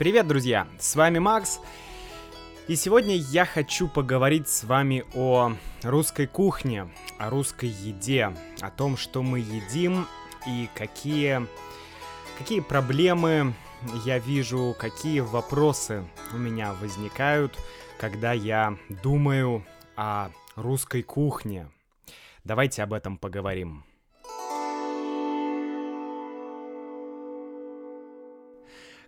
Привет, 0.00 0.26
друзья! 0.26 0.66
С 0.78 0.96
вами 0.96 1.18
Макс. 1.18 1.60
И 2.68 2.74
сегодня 2.74 3.16
я 3.16 3.44
хочу 3.44 3.86
поговорить 3.86 4.48
с 4.48 4.64
вами 4.64 5.04
о 5.14 5.52
русской 5.82 6.26
кухне, 6.26 6.88
о 7.18 7.28
русской 7.28 7.68
еде, 7.68 8.34
о 8.62 8.70
том, 8.70 8.96
что 8.96 9.22
мы 9.22 9.40
едим 9.40 10.06
и 10.46 10.70
какие, 10.74 11.46
какие 12.38 12.60
проблемы 12.60 13.52
я 14.06 14.18
вижу, 14.18 14.74
какие 14.78 15.20
вопросы 15.20 16.02
у 16.32 16.38
меня 16.38 16.72
возникают, 16.80 17.58
когда 17.98 18.32
я 18.32 18.78
думаю 19.02 19.66
о 19.96 20.30
русской 20.56 21.02
кухне. 21.02 21.68
Давайте 22.42 22.82
об 22.84 22.94
этом 22.94 23.18
поговорим. 23.18 23.84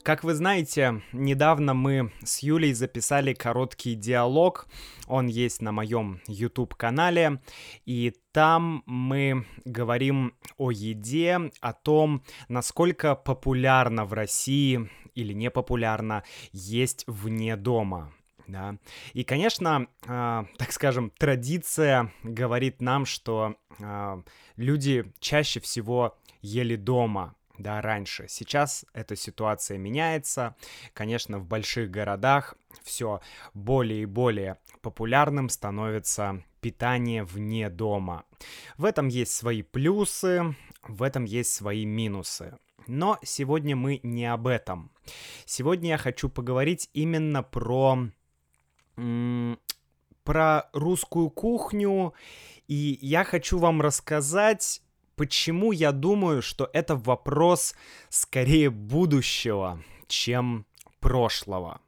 Как 0.03 0.25
вы 0.25 0.35
знаете, 0.35 1.01
недавно 1.13 1.75
мы 1.75 2.11
с 2.25 2.41
Юлей 2.41 2.73
записали 2.73 3.35
короткий 3.35 3.95
диалог. 3.95 4.67
Он 5.07 5.29
есть 5.29 5.63
на 5.63 5.71
моем 5.71 6.21
YouTube-канале. 6.27 7.41
И 7.87 8.13
там 8.33 8.83
мы 8.87 9.47
говорим 9.65 10.35
о 10.57 10.73
еде, 10.73 11.53
о 11.61 11.73
том, 11.73 12.25
насколько 12.49 13.15
популярно 13.15 14.05
в 14.05 14.13
России 14.13 14.91
или 15.15 15.33
не 15.33 15.53
популярно 15.53 16.25
есть 16.51 17.05
вне 17.07 17.57
дома. 17.57 18.13
Да. 18.49 18.79
И, 19.13 19.23
конечно, 19.23 19.87
э, 20.05 20.45
так 20.59 20.73
скажем, 20.73 21.11
традиция 21.11 22.13
говорит 22.25 22.83
нам, 22.83 23.07
что 23.07 23.55
э, 23.79 24.23
люди 24.57 25.13
чаще 25.21 25.61
всего 25.61 26.19
ели 26.41 26.75
дома, 26.75 27.37
да, 27.59 27.81
раньше. 27.81 28.27
Сейчас 28.29 28.85
эта 28.93 29.15
ситуация 29.17 29.79
меняется. 29.79 30.57
Конечно, 30.95 31.39
в 31.39 31.47
больших 31.47 31.91
городах 31.91 32.55
все 32.83 33.21
более 33.55 34.03
и 34.03 34.07
более 34.07 34.59
популярным 34.81 35.49
становится 35.49 36.43
питание 36.61 37.25
вне 37.25 37.69
дома. 37.69 38.25
В 38.77 38.85
этом 38.85 39.09
есть 39.09 39.33
свои 39.33 39.63
плюсы, 39.63 40.57
в 40.83 41.03
этом 41.03 41.25
есть 41.25 41.53
свои 41.53 41.85
минусы. 41.85 42.59
Но 42.87 43.19
сегодня 43.23 43.77
мы 43.77 44.01
не 44.03 44.27
об 44.27 44.47
этом. 44.47 44.91
Сегодня 45.45 45.91
я 45.91 45.99
хочу 45.99 46.29
поговорить 46.29 46.89
именно 46.93 47.43
про 47.43 48.09
про 50.25 50.69
русскую 50.73 51.31
кухню, 51.31 52.15
и 52.69 52.99
я 53.01 53.25
хочу 53.25 53.59
вам 53.59 53.81
рассказать 53.81 54.83
Почему 55.23 55.71
я 55.71 55.93
думаю, 55.93 56.43
что 56.43 56.69
это 56.73 56.97
вопрос 56.97 57.77
скорее 58.09 58.71
будущего, 58.71 59.81
чем 60.09 60.67
прошлого? 60.99 61.81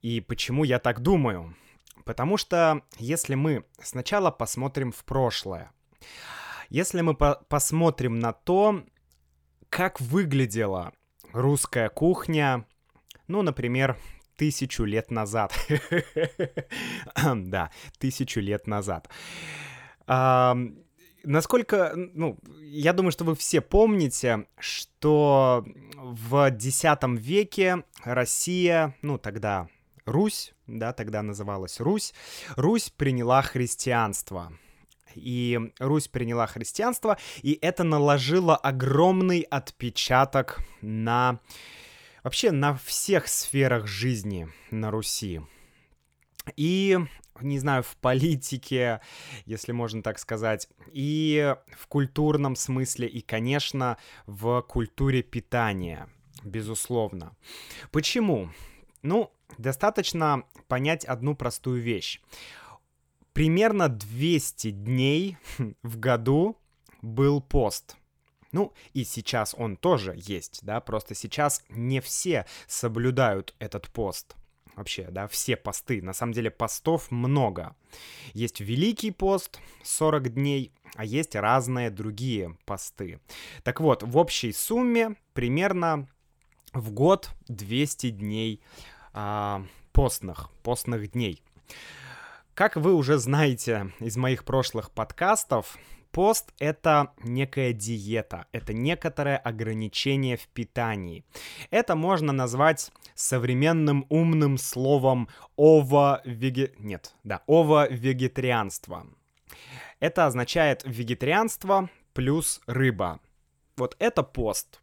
И 0.00 0.20
почему 0.20 0.62
я 0.62 0.78
так 0.78 1.00
думаю? 1.00 1.56
Потому 2.04 2.36
что 2.36 2.82
если 2.98 3.34
мы 3.34 3.64
сначала 3.82 4.30
посмотрим 4.30 4.92
в 4.92 5.04
прошлое, 5.04 5.72
если 6.70 7.00
мы 7.00 7.14
по 7.14 7.44
посмотрим 7.48 8.20
на 8.20 8.32
то, 8.32 8.84
как 9.68 10.00
выглядела 10.00 10.92
русская 11.32 11.88
кухня, 11.88 12.64
ну, 13.26 13.42
например, 13.42 13.98
тысячу 14.36 14.84
лет 14.84 15.10
назад. 15.10 15.52
Да, 17.34 17.72
тысячу 17.98 18.38
лет 18.38 18.68
назад. 18.68 19.08
Насколько, 21.24 21.92
ну, 21.96 22.38
я 22.60 22.92
думаю, 22.92 23.10
что 23.10 23.24
вы 23.24 23.34
все 23.34 23.60
помните, 23.60 24.46
что 24.58 25.64
в 25.96 26.50
X 26.50 26.84
веке 27.18 27.84
Россия, 28.04 28.94
ну, 29.02 29.18
тогда 29.18 29.68
Русь, 30.04 30.52
да, 30.66 30.92
тогда 30.92 31.22
называлась 31.22 31.80
Русь, 31.80 32.12
Русь 32.56 32.90
приняла 32.90 33.42
христианство. 33.42 34.52
И 35.14 35.58
Русь 35.78 36.08
приняла 36.08 36.46
христианство, 36.46 37.16
и 37.42 37.58
это 37.62 37.84
наложило 37.84 38.56
огромный 38.56 39.40
отпечаток 39.42 40.60
на 40.82 41.38
вообще 42.24 42.50
на 42.50 42.74
всех 42.74 43.28
сферах 43.28 43.86
жизни 43.86 44.48
на 44.70 44.90
Руси. 44.90 45.40
И 46.56 46.98
не 47.40 47.58
знаю, 47.58 47.82
в 47.82 47.96
политике, 47.96 49.00
если 49.44 49.72
можно 49.72 50.02
так 50.02 50.18
сказать, 50.18 50.68
и 50.92 51.56
в 51.76 51.86
культурном 51.88 52.56
смысле, 52.56 53.08
и, 53.08 53.20
конечно, 53.20 53.98
в 54.26 54.62
культуре 54.62 55.22
питания, 55.22 56.08
безусловно. 56.44 57.36
Почему? 57.90 58.50
Ну, 59.02 59.32
достаточно 59.58 60.44
понять 60.68 61.04
одну 61.04 61.34
простую 61.34 61.82
вещь. 61.82 62.20
Примерно 63.32 63.88
200 63.88 64.70
дней 64.70 65.36
в 65.82 65.98
году 65.98 66.56
был 67.02 67.40
пост. 67.40 67.96
Ну, 68.52 68.72
и 68.92 69.02
сейчас 69.02 69.52
он 69.58 69.76
тоже 69.76 70.14
есть, 70.16 70.60
да, 70.62 70.80
просто 70.80 71.16
сейчас 71.16 71.64
не 71.68 72.00
все 72.00 72.46
соблюдают 72.68 73.52
этот 73.58 73.90
пост 73.90 74.36
вообще, 74.76 75.08
да, 75.10 75.28
все 75.28 75.56
посты. 75.56 76.02
На 76.02 76.12
самом 76.12 76.32
деле 76.32 76.50
постов 76.50 77.10
много. 77.10 77.76
Есть 78.32 78.60
Великий 78.60 79.10
пост 79.10 79.60
40 79.82 80.34
дней, 80.34 80.72
а 80.96 81.04
есть 81.04 81.34
разные 81.34 81.90
другие 81.90 82.56
посты. 82.64 83.20
Так 83.62 83.80
вот, 83.80 84.02
в 84.02 84.16
общей 84.16 84.52
сумме 84.52 85.16
примерно 85.32 86.08
в 86.72 86.90
год 86.90 87.30
200 87.48 88.10
дней 88.10 88.60
а, 89.12 89.64
постных, 89.92 90.50
постных 90.62 91.12
дней. 91.12 91.42
Как 92.54 92.76
вы 92.76 92.94
уже 92.94 93.18
знаете 93.18 93.92
из 94.00 94.16
моих 94.16 94.44
прошлых 94.44 94.90
подкастов, 94.90 95.76
Пост— 96.14 96.54
это 96.60 97.12
некая 97.24 97.72
диета, 97.72 98.46
это 98.52 98.72
некоторое 98.72 99.36
ограничение 99.36 100.36
в 100.36 100.46
питании. 100.46 101.24
Это 101.72 101.96
можно 101.96 102.32
назвать 102.32 102.92
современным 103.16 104.06
умным 104.08 104.56
словом 104.56 105.28
ово-веге... 105.56 106.72
Нет, 106.78 107.16
да, 107.24 107.42
ово-вегетарианство. 107.48 109.08
Это 109.98 110.26
означает 110.26 110.82
вегетарианство 110.84 111.90
плюс 112.12 112.60
рыба. 112.68 113.18
Вот 113.76 113.96
это 113.98 114.22
пост. 114.22 114.82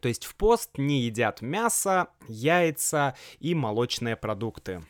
То 0.00 0.06
есть 0.06 0.24
в 0.24 0.36
пост 0.36 0.78
не 0.78 1.00
едят 1.00 1.42
мясо, 1.42 2.06
яйца 2.28 3.16
и 3.40 3.56
молочные 3.56 4.14
продукты. 4.14 4.84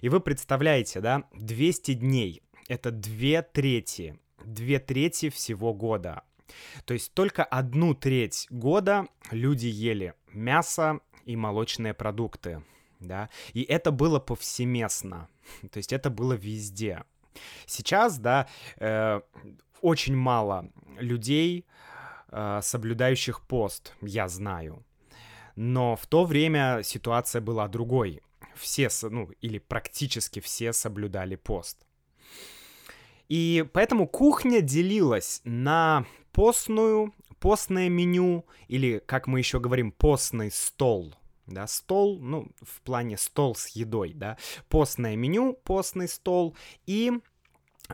И 0.00 0.08
вы 0.08 0.18
представляете, 0.18 1.00
да, 1.00 1.22
200 1.34 1.94
дней— 1.94 2.42
это 2.68 2.90
две 2.90 3.42
трети 3.42 4.18
две 4.44 4.78
трети 4.78 5.30
всего 5.30 5.74
года. 5.74 6.22
То 6.84 6.94
есть 6.94 7.12
только 7.14 7.44
одну 7.44 7.94
треть 7.94 8.46
года 8.50 9.06
люди 9.30 9.66
ели 9.66 10.14
мясо 10.32 11.00
и 11.24 11.36
молочные 11.36 11.94
продукты, 11.94 12.62
да, 13.00 13.28
и 13.52 13.62
это 13.62 13.90
было 13.90 14.20
повсеместно, 14.20 15.28
то 15.70 15.78
есть 15.78 15.92
это 15.92 16.10
было 16.10 16.34
везде. 16.34 17.04
Сейчас, 17.66 18.18
да, 18.18 18.48
э, 18.78 19.20
очень 19.82 20.16
мало 20.16 20.70
людей, 20.98 21.66
э, 22.30 22.60
соблюдающих 22.62 23.42
пост, 23.42 23.94
я 24.00 24.28
знаю. 24.28 24.84
Но 25.54 25.96
в 25.96 26.06
то 26.06 26.24
время 26.24 26.82
ситуация 26.82 27.40
была 27.40 27.68
другой. 27.68 28.22
Все, 28.54 28.88
ну, 29.02 29.30
или 29.40 29.58
практически 29.58 30.40
все 30.40 30.72
соблюдали 30.72 31.36
пост. 31.36 31.85
И 33.28 33.64
поэтому 33.72 34.06
кухня 34.06 34.60
делилась 34.60 35.40
на 35.44 36.04
постную, 36.32 37.14
постное 37.40 37.88
меню, 37.88 38.44
или, 38.68 39.02
как 39.04 39.26
мы 39.26 39.38
еще 39.38 39.60
говорим, 39.60 39.92
постный 39.92 40.50
стол. 40.50 41.14
Да, 41.46 41.68
стол, 41.68 42.18
ну, 42.18 42.48
в 42.60 42.80
плане 42.82 43.16
стол 43.16 43.54
с 43.54 43.68
едой, 43.68 44.12
да, 44.12 44.36
постное 44.68 45.14
меню, 45.14 45.52
постный 45.52 46.08
стол 46.08 46.56
и 46.86 47.12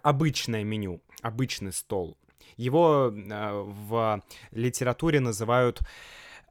обычное 0.03 0.65
меню, 0.65 1.03
обычный 1.21 1.73
стол. 1.75 2.17
Его 2.57 3.13
э, 3.13 3.53
в 3.53 4.23
литературе 4.53 5.21
называют 5.21 5.81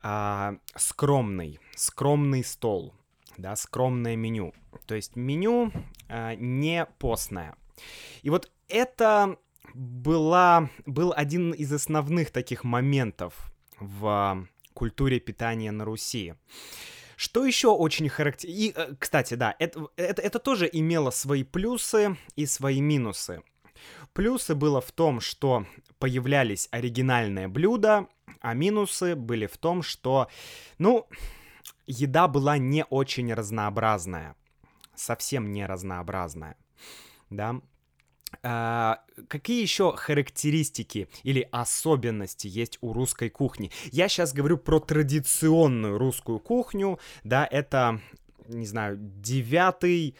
э, 0.03 0.57
скромный, 0.75 1.59
скромный 1.75 2.43
стол, 2.43 2.93
да, 3.37 3.55
скромное 3.55 4.15
меню. 4.15 4.53
То 4.85 4.93
есть 4.93 5.15
меню 5.15 5.71
э, 6.07 6.35
не 6.35 6.85
постное. 6.99 7.55
И 8.21 8.29
вот 8.29 8.51
это 8.71 9.37
была, 9.73 10.69
был 10.85 11.13
один 11.15 11.51
из 11.51 11.71
основных 11.71 12.31
таких 12.31 12.63
моментов 12.63 13.51
в 13.79 14.47
культуре 14.73 15.19
питания 15.19 15.71
на 15.71 15.85
Руси. 15.85 16.33
Что 17.15 17.45
еще 17.45 17.67
очень 17.67 18.09
характерно... 18.09 18.53
И, 18.53 18.73
э, 18.75 18.95
кстати, 18.97 19.35
да, 19.35 19.55
это, 19.59 19.87
это, 19.95 20.21
это 20.21 20.39
тоже 20.39 20.67
имело 20.71 21.11
свои 21.11 21.43
плюсы 21.43 22.17
и 22.35 22.45
свои 22.47 22.81
минусы. 22.81 23.43
Плюсы 24.13 24.55
было 24.55 24.81
в 24.81 24.91
том, 24.91 25.21
что 25.21 25.65
появлялись 25.99 26.67
оригинальные 26.71 27.47
блюда, 27.47 28.07
а 28.41 28.53
минусы 28.53 29.15
были 29.15 29.45
в 29.45 29.57
том, 29.57 29.83
что, 29.83 30.29
ну, 30.79 31.07
еда 31.85 32.27
была 32.27 32.57
не 32.57 32.85
очень 32.85 33.33
разнообразная, 33.33 34.35
совсем 34.95 35.51
не 35.51 35.65
разнообразная, 35.65 36.57
да. 37.29 37.61
А, 38.43 39.03
какие 39.27 39.61
еще 39.61 39.95
характеристики 39.95 41.07
или 41.23 41.47
особенности 41.51 42.47
есть 42.47 42.77
у 42.81 42.93
русской 42.93 43.29
кухни? 43.29 43.71
Я 43.91 44.07
сейчас 44.07 44.33
говорю 44.33 44.57
про 44.57 44.79
традиционную 44.79 45.97
русскую 45.97 46.39
кухню, 46.39 46.99
да, 47.23 47.47
это, 47.49 48.01
не 48.47 48.65
знаю, 48.65 48.97
9-16 48.97 50.13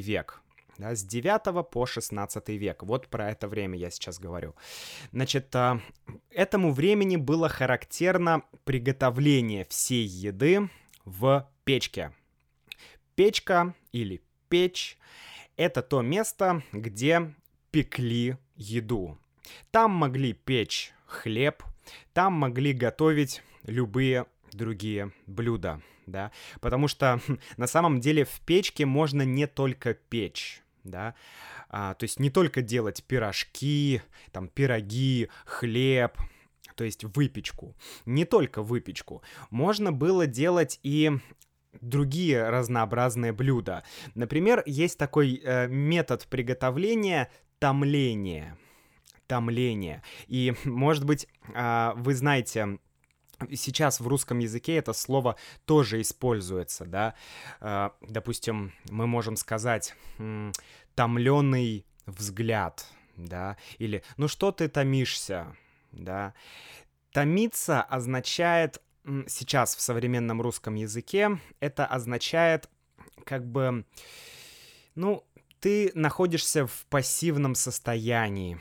век, 0.00 0.40
да, 0.78 0.94
с 0.94 1.02
9 1.02 1.68
по 1.70 1.86
16 1.86 2.48
век. 2.50 2.82
Вот 2.82 3.08
про 3.08 3.30
это 3.30 3.48
время 3.48 3.78
я 3.78 3.90
сейчас 3.90 4.18
говорю. 4.18 4.54
Значит, 5.12 5.54
а, 5.56 5.80
этому 6.30 6.72
времени 6.72 7.16
было 7.16 7.48
характерно 7.48 8.42
приготовление 8.64 9.64
всей 9.68 10.04
еды 10.04 10.68
в 11.04 11.48
печке. 11.64 12.12
Печка 13.16 13.74
или 13.92 14.22
печь— 14.48 14.98
это 15.60 15.82
то 15.82 16.00
место, 16.00 16.62
где 16.72 17.34
пекли 17.70 18.38
еду. 18.56 19.18
Там 19.70 19.90
могли 19.90 20.32
печь 20.32 20.94
хлеб, 21.04 21.62
там 22.14 22.32
могли 22.32 22.72
готовить 22.72 23.42
любые 23.64 24.24
другие 24.52 25.12
блюда, 25.26 25.82
да, 26.06 26.32
потому 26.62 26.88
что 26.88 27.20
на 27.58 27.66
самом 27.66 28.00
деле 28.00 28.24
в 28.24 28.40
печке 28.46 28.86
можно 28.86 29.20
не 29.20 29.46
только 29.46 29.92
печь, 29.92 30.62
да, 30.82 31.14
а, 31.68 31.92
то 31.92 32.04
есть 32.04 32.18
не 32.18 32.30
только 32.30 32.62
делать 32.62 33.04
пирожки, 33.04 34.00
там, 34.32 34.48
пироги, 34.48 35.28
хлеб, 35.44 36.16
то 36.74 36.84
есть 36.84 37.04
выпечку, 37.04 37.76
не 38.06 38.24
только 38.24 38.62
выпечку, 38.62 39.22
можно 39.50 39.92
было 39.92 40.26
делать 40.26 40.80
и 40.82 41.12
другие 41.80 42.48
разнообразные 42.48 43.32
блюда. 43.32 43.84
Например, 44.14 44.62
есть 44.66 44.98
такой 44.98 45.40
э, 45.42 45.68
метод 45.68 46.26
приготовления 46.28 47.30
томления. 47.58 48.58
Томление. 49.26 50.02
И, 50.26 50.54
может 50.64 51.04
быть, 51.04 51.26
э, 51.54 51.92
вы 51.96 52.14
знаете 52.14 52.78
сейчас 53.52 54.00
в 54.00 54.06
русском 54.06 54.38
языке 54.38 54.76
это 54.76 54.92
слово 54.92 55.36
тоже 55.64 56.00
используется, 56.00 56.84
да. 56.84 57.14
Э, 57.60 57.90
допустим, 58.00 58.72
мы 58.90 59.06
можем 59.06 59.36
сказать 59.36 59.94
томленный 60.94 61.86
взгляд, 62.06 62.86
да, 63.16 63.56
или 63.78 64.02
ну 64.16 64.28
что 64.28 64.52
ты 64.52 64.68
томишься, 64.68 65.56
да. 65.92 66.34
Томиться 67.12 67.82
означает 67.82 68.80
сейчас 69.26 69.76
в 69.76 69.80
современном 69.80 70.40
русском 70.40 70.74
языке, 70.74 71.38
это 71.60 71.86
означает 71.86 72.68
как 73.24 73.46
бы, 73.46 73.84
ну, 74.94 75.24
ты 75.60 75.92
находишься 75.94 76.66
в 76.66 76.86
пассивном 76.88 77.54
состоянии, 77.54 78.60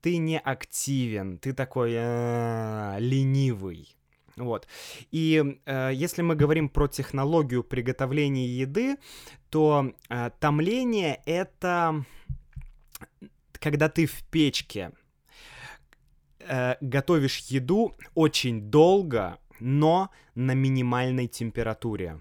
ты 0.00 0.16
не 0.16 0.38
активен, 0.38 1.38
ты 1.38 1.52
такой 1.52 1.92
э, 1.94 2.96
ленивый, 2.98 3.96
вот. 4.36 4.66
И 5.10 5.60
э, 5.66 5.90
если 5.92 6.22
мы 6.22 6.34
говорим 6.34 6.68
про 6.68 6.88
технологию 6.88 7.62
приготовления 7.62 8.46
еды, 8.46 8.96
то 9.50 9.92
э, 10.08 10.30
томление 10.40 11.20
это 11.26 12.04
когда 13.52 13.88
ты 13.88 14.06
в 14.06 14.24
печке 14.24 14.92
э, 16.40 16.76
готовишь 16.80 17.38
еду 17.48 17.94
очень 18.14 18.70
долго, 18.70 19.38
но 19.60 20.10
на 20.34 20.54
минимальной 20.54 21.26
температуре. 21.26 22.20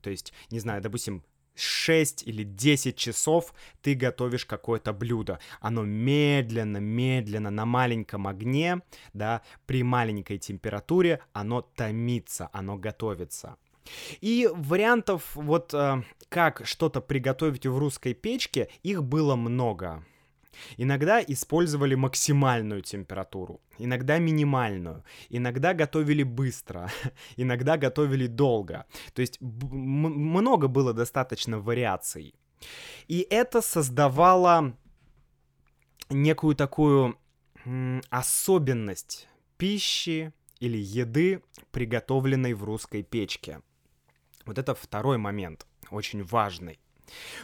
То 0.00 0.10
есть, 0.10 0.32
не 0.50 0.58
знаю, 0.58 0.82
допустим, 0.82 1.22
6 1.58 2.22
или 2.26 2.44
10 2.44 2.96
часов 2.96 3.52
ты 3.82 3.94
готовишь 3.94 4.46
какое-то 4.46 4.92
блюдо. 4.92 5.40
Оно 5.60 5.84
медленно, 5.84 6.78
медленно 6.78 7.50
на 7.50 7.66
маленьком 7.66 8.28
огне, 8.28 8.82
да, 9.12 9.42
при 9.66 9.82
маленькой 9.82 10.38
температуре, 10.38 11.20
оно 11.32 11.62
томится, 11.62 12.48
оно 12.52 12.76
готовится. 12.76 13.56
И 14.20 14.48
вариантов 14.52 15.34
вот 15.34 15.72
э, 15.74 16.02
как 16.28 16.66
что-то 16.66 17.00
приготовить 17.00 17.66
в 17.66 17.78
русской 17.78 18.14
печке, 18.14 18.68
их 18.82 19.02
было 19.02 19.34
много. 19.34 20.04
Иногда 20.76 21.22
использовали 21.22 21.94
максимальную 21.94 22.82
температуру, 22.82 23.60
иногда 23.78 24.18
минимальную, 24.18 25.04
иногда 25.28 25.74
готовили 25.74 26.22
быстро, 26.22 26.90
иногда 27.36 27.76
готовили 27.76 28.26
долго. 28.26 28.86
То 29.14 29.22
есть 29.22 29.38
много 29.40 30.68
было 30.68 30.92
достаточно 30.92 31.58
вариаций. 31.58 32.34
И 33.06 33.26
это 33.30 33.62
создавало 33.62 34.76
некую 36.10 36.54
такую 36.54 37.18
особенность 38.10 39.28
пищи 39.56 40.32
или 40.60 40.78
еды, 40.78 41.42
приготовленной 41.70 42.54
в 42.54 42.64
русской 42.64 43.02
печке. 43.02 43.60
Вот 44.46 44.58
это 44.58 44.74
второй 44.74 45.18
момент, 45.18 45.66
очень 45.90 46.24
важный. 46.24 46.80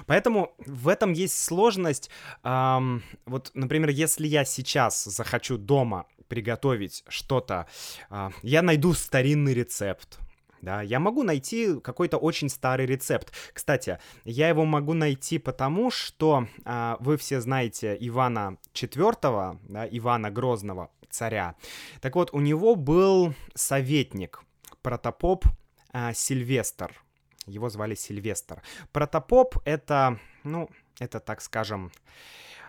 Поэтому 0.06 0.54
в 0.58 0.88
этом 0.88 1.12
есть 1.12 1.42
сложность. 1.42 2.10
Эм, 2.42 3.02
вот, 3.26 3.50
например, 3.54 3.90
если 3.90 4.26
я 4.26 4.44
сейчас 4.44 5.04
захочу 5.04 5.58
дома 5.58 6.06
приготовить 6.28 7.04
что-то, 7.08 7.66
э, 8.10 8.30
я 8.42 8.62
найду 8.62 8.92
старинный 8.92 9.54
рецепт. 9.54 10.18
Да, 10.64 10.80
я 10.80 10.98
могу 10.98 11.22
найти 11.22 11.78
какой-то 11.80 12.16
очень 12.16 12.48
старый 12.48 12.86
рецепт. 12.86 13.34
Кстати, 13.52 13.98
я 14.24 14.48
его 14.48 14.64
могу 14.64 14.94
найти 14.94 15.38
потому, 15.38 15.90
что 15.90 16.48
э, 16.64 16.96
вы 17.00 17.18
все 17.18 17.42
знаете 17.42 17.96
Ивана 18.00 18.56
IV, 18.72 19.58
да, 19.68 19.86
Ивана 19.90 20.30
Грозного, 20.30 20.90
царя. 21.10 21.54
Так 22.00 22.16
вот, 22.16 22.30
у 22.32 22.40
него 22.40 22.76
был 22.76 23.34
советник, 23.54 24.42
протопоп 24.80 25.44
э, 25.92 26.14
Сильвестр. 26.14 27.03
Его 27.46 27.68
звали 27.68 27.94
Сильвестр. 27.94 28.62
Протопоп— 28.92 29.56
это, 29.64 30.18
ну, 30.44 30.68
это, 30.98 31.20
так 31.20 31.40
скажем, 31.40 31.92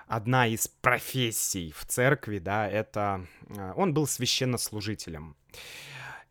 одна 0.08 0.48
из 0.48 0.68
профессий 0.68 1.74
в 1.76 1.86
церкви, 1.86 2.40
да, 2.40 2.68
это... 2.68 3.26
Э, 3.50 3.74
он 3.76 3.94
был 3.94 4.08
священнослужителем. 4.08 5.36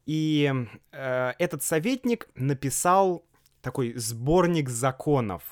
И 0.07 0.53
э, 0.93 1.33
этот 1.39 1.63
советник 1.63 2.29
написал 2.35 3.25
такой 3.63 3.95
сборник 3.97 4.69
законов. 4.69 5.43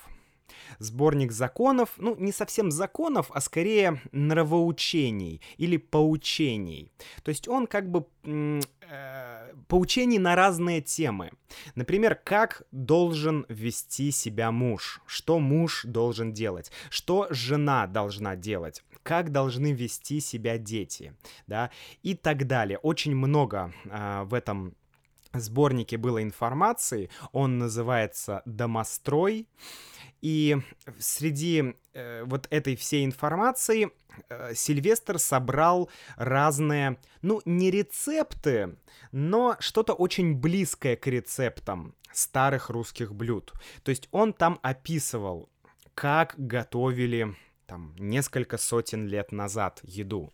Сборник 0.78 1.32
законов, 1.32 1.90
ну, 1.96 2.16
не 2.16 2.32
совсем 2.32 2.70
законов, 2.70 3.30
а 3.32 3.40
скорее 3.40 4.00
нравоучений 4.12 5.40
или 5.56 5.76
поучений. 5.76 6.90
То 7.22 7.30
есть 7.30 7.48
он 7.48 7.66
как 7.66 7.90
бы 7.90 8.06
э, 8.24 8.60
поучений 9.68 10.18
на 10.18 10.34
разные 10.36 10.80
темы. 10.80 11.30
Например, 11.74 12.14
как 12.14 12.62
должен 12.72 13.46
вести 13.48 14.10
себя 14.10 14.50
муж, 14.50 15.00
что 15.06 15.38
муж 15.38 15.84
должен 15.84 16.32
делать, 16.32 16.70
что 16.90 17.26
жена 17.30 17.86
должна 17.86 18.36
делать, 18.36 18.82
как 19.02 19.32
должны 19.32 19.72
вести 19.72 20.20
себя 20.20 20.58
дети, 20.58 21.14
да, 21.46 21.70
и 22.02 22.14
так 22.14 22.46
далее. 22.46 22.78
Очень 22.78 23.16
много 23.16 23.72
э, 23.84 24.22
в 24.24 24.34
этом 24.34 24.74
сборнике 25.40 25.96
было 25.96 26.22
информации. 26.22 27.10
Он 27.32 27.58
называется 27.58 28.42
«Домострой». 28.44 29.48
И 30.20 30.56
среди 31.00 31.74
э, 31.94 32.22
вот 32.24 32.46
этой 32.50 32.76
всей 32.76 33.04
информации 33.04 33.90
э, 34.28 34.54
Сильвестр 34.54 35.18
собрал 35.18 35.90
разные, 36.16 36.96
ну, 37.22 37.42
не 37.44 37.72
рецепты, 37.72 38.76
но 39.10 39.56
что-то 39.58 39.94
очень 39.94 40.36
близкое 40.36 40.94
к 40.94 41.08
рецептам 41.08 41.96
старых 42.12 42.70
русских 42.70 43.14
блюд. 43.14 43.52
То 43.82 43.90
есть 43.90 44.08
он 44.12 44.32
там 44.32 44.60
описывал, 44.62 45.48
как 45.94 46.34
готовили 46.36 47.34
там 47.66 47.94
несколько 47.98 48.58
сотен 48.58 49.08
лет 49.08 49.32
назад 49.32 49.80
еду. 49.82 50.32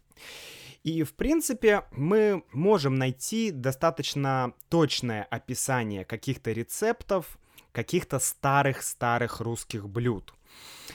И, 0.89 1.03
в 1.03 1.13
принципе, 1.13 1.85
мы 1.91 2.45
можем 2.51 2.95
найти 2.95 3.51
достаточно 3.51 4.55
точное 4.71 5.23
описание 5.25 6.07
каких-то 6.07 6.51
рецептов, 6.51 7.39
каких-то 7.73 8.19
старых-старых 8.19 9.43
русских 9.43 9.87
блюд. 9.87 10.33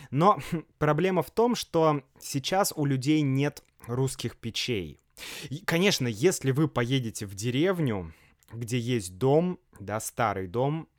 Но 0.10 0.40
проблема 0.80 1.22
в 1.22 1.30
том, 1.30 1.54
что 1.54 2.02
сейчас 2.20 2.74
у 2.76 2.86
людей 2.86 3.22
нет 3.22 3.64
русских 3.86 4.36
печей. 4.38 5.00
И, 5.52 5.60
конечно, 5.60 6.08
если 6.08 6.50
вы 6.50 6.68
поедете 6.68 7.28
в 7.28 7.36
деревню, 7.36 8.16
где 8.52 8.80
есть 8.80 9.20
дом, 9.20 9.60
да, 9.80 10.00
старый 10.00 10.48
дом, 10.48 10.90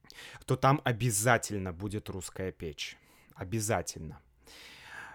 то 0.47 0.55
там 0.55 0.81
обязательно 0.85 1.73
будет 1.73 2.09
русская 2.09 2.53
печь. 2.53 2.97
Обязательно. 3.35 4.21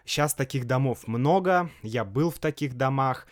Сейчас 0.04 0.34
таких 0.34 0.66
домов 0.66 1.08
много, 1.08 1.70
я 1.82 2.04
был 2.04 2.30
в 2.30 2.40
таких 2.40 2.74
домах, 2.74 3.28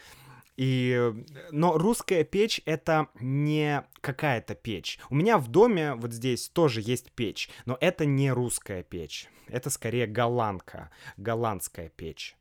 И, 0.58 1.14
но 1.52 1.78
русская 1.78 2.24
печь— 2.24 2.62
это 2.66 3.08
не 3.20 3.84
какая-то 4.02 4.56
печь. 4.56 5.00
У 5.10 5.16
меня 5.16 5.38
в 5.38 5.48
доме 5.48 5.94
вот 5.94 6.12
здесь 6.12 6.50
тоже 6.50 6.82
есть 6.82 7.12
печь, 7.12 7.50
но 7.66 7.78
это 7.80 8.06
не 8.06 8.32
русская 8.32 8.82
печь. 8.82 9.30
Это 9.48 9.70
скорее 9.70 10.08
голландка, 10.08 10.90
голландская 11.16 11.90
печь. 11.90 12.36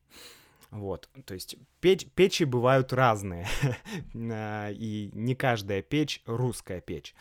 Вот, 0.76 1.08
то 1.24 1.32
есть 1.32 1.56
печь, 1.80 2.06
печи 2.14 2.44
бывают 2.44 2.92
разные, 2.92 3.48
а, 4.14 4.70
и 4.70 5.10
не 5.14 5.34
каждая 5.34 5.80
печь 5.80 6.22
русская 6.26 6.82
печь. 6.82 7.14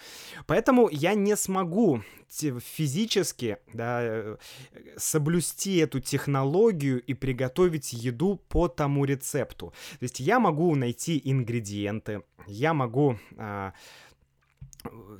Поэтому 0.46 0.90
я 0.90 1.14
не 1.14 1.38
смогу 1.38 2.04
физически 2.30 3.58
да, 3.72 4.38
соблюсти 4.98 5.78
эту 5.78 6.02
технологию 6.02 7.02
и 7.02 7.14
приготовить 7.14 7.94
еду 7.94 8.42
по 8.50 8.68
тому 8.68 9.06
рецепту. 9.06 9.74
То 10.00 10.04
есть 10.04 10.20
я 10.20 10.42
могу 10.42 10.76
найти 10.76 11.22
ингредиенты, 11.24 12.24
я 12.46 12.74
могу 12.74 13.18
а, 13.38 13.72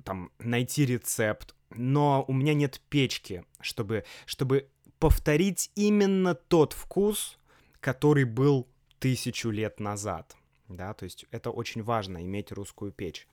там 0.04 0.30
найти 0.40 0.86
рецепт, 0.86 1.56
но 1.70 2.26
у 2.28 2.34
меня 2.34 2.54
нет 2.54 2.82
печки, 2.90 3.46
чтобы, 3.62 4.04
чтобы 4.26 4.68
повторить 5.00 5.72
именно 5.76 6.36
тот 6.36 6.74
вкус, 6.74 7.40
который 7.86 8.24
был 8.24 8.68
тысячу 8.98 9.52
лет 9.52 9.80
назад. 9.80 10.36
Да, 10.70 10.96
то 10.96 11.04
есть 11.04 11.26
это 11.30 11.52
очень 11.52 11.84
важно, 11.84 12.24
иметь 12.26 12.52
русскую 12.52 12.92
печь. 12.92 13.28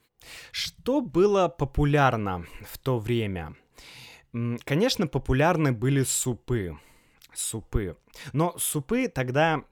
Что 0.51 1.01
было 1.01 1.47
популярно 1.47 2.45
в 2.61 2.77
то 2.77 2.99
время? 2.99 3.55
Конечно, 4.63 5.07
популярны 5.07 5.71
были 5.71 6.03
супы. 6.03 6.77
Супы. 7.33 7.97
Но 8.31 8.55
супы 8.59 9.07
тогда 9.07 9.63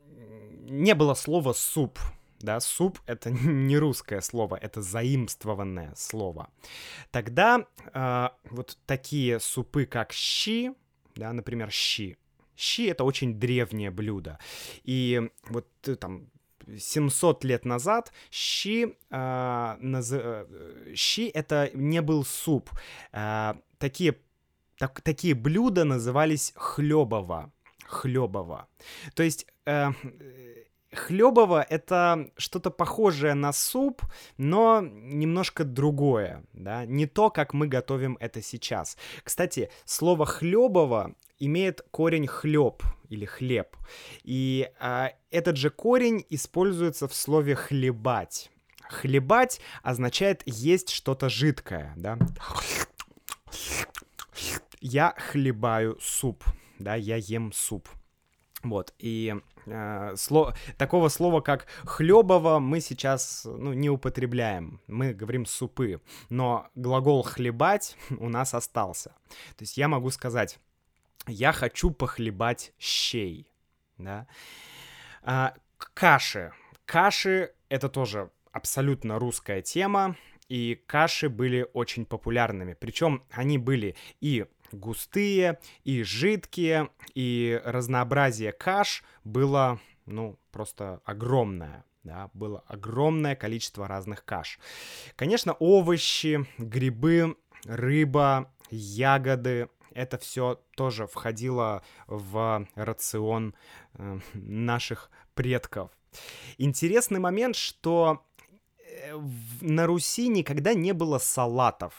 не 0.67 0.95
было 0.95 1.13
слова 1.13 1.53
суп. 1.53 1.99
Да, 2.39 2.59
суп— 2.59 2.99
это 3.05 3.29
не 3.69 3.77
русское 3.77 4.21
слово, 4.21 4.55
это 4.55 4.81
заимствованное 4.81 5.93
слово. 5.95 6.49
Тогда 7.11 7.67
э, 7.93 8.29
вот 8.49 8.79
такие 8.87 9.39
супы, 9.39 9.85
как 9.85 10.11
щи, 10.11 10.71
да, 11.15 11.33
например, 11.33 11.69
щи, 11.69 12.17
Щи— 12.61 12.85
это 12.91 13.03
очень 13.03 13.39
древнее 13.39 13.89
блюдо. 13.89 14.37
И 14.83 15.29
вот 15.49 15.67
э, 15.87 15.95
там 15.95 16.27
700 16.77 17.43
лет 17.43 17.65
назад 17.65 18.13
щи, 18.29 18.95
э, 19.09 19.77
наз... 19.79 20.13
Щи 20.95 21.31
это 21.33 21.71
не 21.73 22.01
был 22.01 22.23
суп. 22.23 22.69
Э, 23.13 23.55
такие, 23.79 24.15
так, 24.77 25.01
такие 25.01 25.33
блюда 25.33 25.85
назывались 25.85 26.53
хлебово. 26.55 27.51
Хлебово. 27.85 28.67
То 29.15 29.23
есть 29.23 29.47
э, 29.65 29.91
Хлебово— 30.93 31.65
это 31.69 32.29
что-то 32.37 32.69
похожее 32.69 33.33
на 33.33 33.53
суп, 33.53 34.01
но 34.37 34.81
немножко 34.81 35.63
другое, 35.63 36.43
да, 36.51 36.85
не 36.85 37.05
то, 37.05 37.29
как 37.29 37.53
мы 37.53 37.67
готовим 37.67 38.17
это 38.19 38.41
сейчас. 38.41 38.97
Кстати, 39.23 39.71
слово 39.85 40.25
хлебово 40.25 41.15
имеет 41.39 41.81
корень 41.91 42.27
хлеб 42.27 42.83
или 43.07 43.23
хлеб, 43.23 43.77
и 44.23 44.69
а, 44.79 45.13
этот 45.29 45.55
же 45.55 45.69
корень 45.69 46.25
используется 46.29 47.07
в 47.07 47.15
слове 47.15 47.55
хлебать. 47.55 48.51
Хлебать 48.89 49.61
означает 49.83 50.43
есть 50.45 50.89
что-то 50.89 51.29
жидкое, 51.29 51.93
да. 51.95 52.19
Я 54.81 55.15
хлебаю 55.17 55.97
суп, 56.01 56.43
да, 56.79 56.95
я 56.95 57.15
ем 57.15 57.53
суп. 57.53 57.87
Вот, 58.63 58.93
и 58.99 59.35
э, 59.65 60.13
сло... 60.15 60.53
такого 60.77 61.09
слова, 61.09 61.41
как 61.41 61.65
хлебово, 61.83 62.59
мы 62.59 62.79
сейчас 62.79 63.43
ну, 63.45 63.73
не 63.73 63.89
употребляем. 63.89 64.81
Мы 64.87 65.13
говорим 65.13 65.45
супы. 65.45 66.01
Но 66.29 66.67
глагол 66.75 67.23
хлебать 67.23 67.97
у 68.19 68.29
нас 68.29 68.53
остался. 68.53 69.09
То 69.57 69.61
есть 69.61 69.77
я 69.77 69.87
могу 69.87 70.11
сказать, 70.11 70.59
я 71.27 71.51
хочу 71.51 71.91
похлебать 71.91 72.73
щей. 72.77 73.47
Да? 73.97 74.27
А, 75.23 75.53
каши. 75.77 76.51
Каши— 76.85 77.53
это 77.69 77.89
тоже 77.89 78.31
абсолютно 78.51 79.17
русская 79.17 79.61
тема, 79.61 80.17
и 80.49 80.75
каши 80.85 81.29
были 81.29 81.65
очень 81.73 82.05
популярными. 82.05 82.73
Причем 82.73 83.23
они 83.31 83.57
были 83.57 83.95
и 84.19 84.45
густые, 84.71 85.59
и 85.83 86.03
жидкие, 86.03 86.89
и 87.13 87.61
разнообразие 87.63 88.51
каш 88.51 89.03
было, 89.23 89.79
ну, 90.05 90.37
просто 90.51 91.01
огромное. 91.05 91.85
Да, 92.03 92.31
было 92.33 92.63
огромное 92.65 93.35
количество 93.35 93.87
разных 93.87 94.25
каш. 94.25 94.59
Конечно, 95.15 95.53
овощи, 95.53 96.47
грибы, 96.57 97.37
рыба, 97.65 98.51
ягоды, 98.71 99.69
это 99.93 100.17
все 100.17 100.61
тоже 100.75 101.07
входило 101.07 101.83
в 102.07 102.67
рацион 102.75 103.55
э, 103.93 104.19
наших 104.33 105.11
предков. 105.33 105.91
Интересный 106.57 107.19
момент, 107.19 107.55
что 107.55 108.23
э, 108.79 109.17
на 109.61 109.85
Руси 109.85 110.27
никогда 110.27 110.73
не 110.73 110.93
было 110.93 111.17
салатов. 111.17 111.93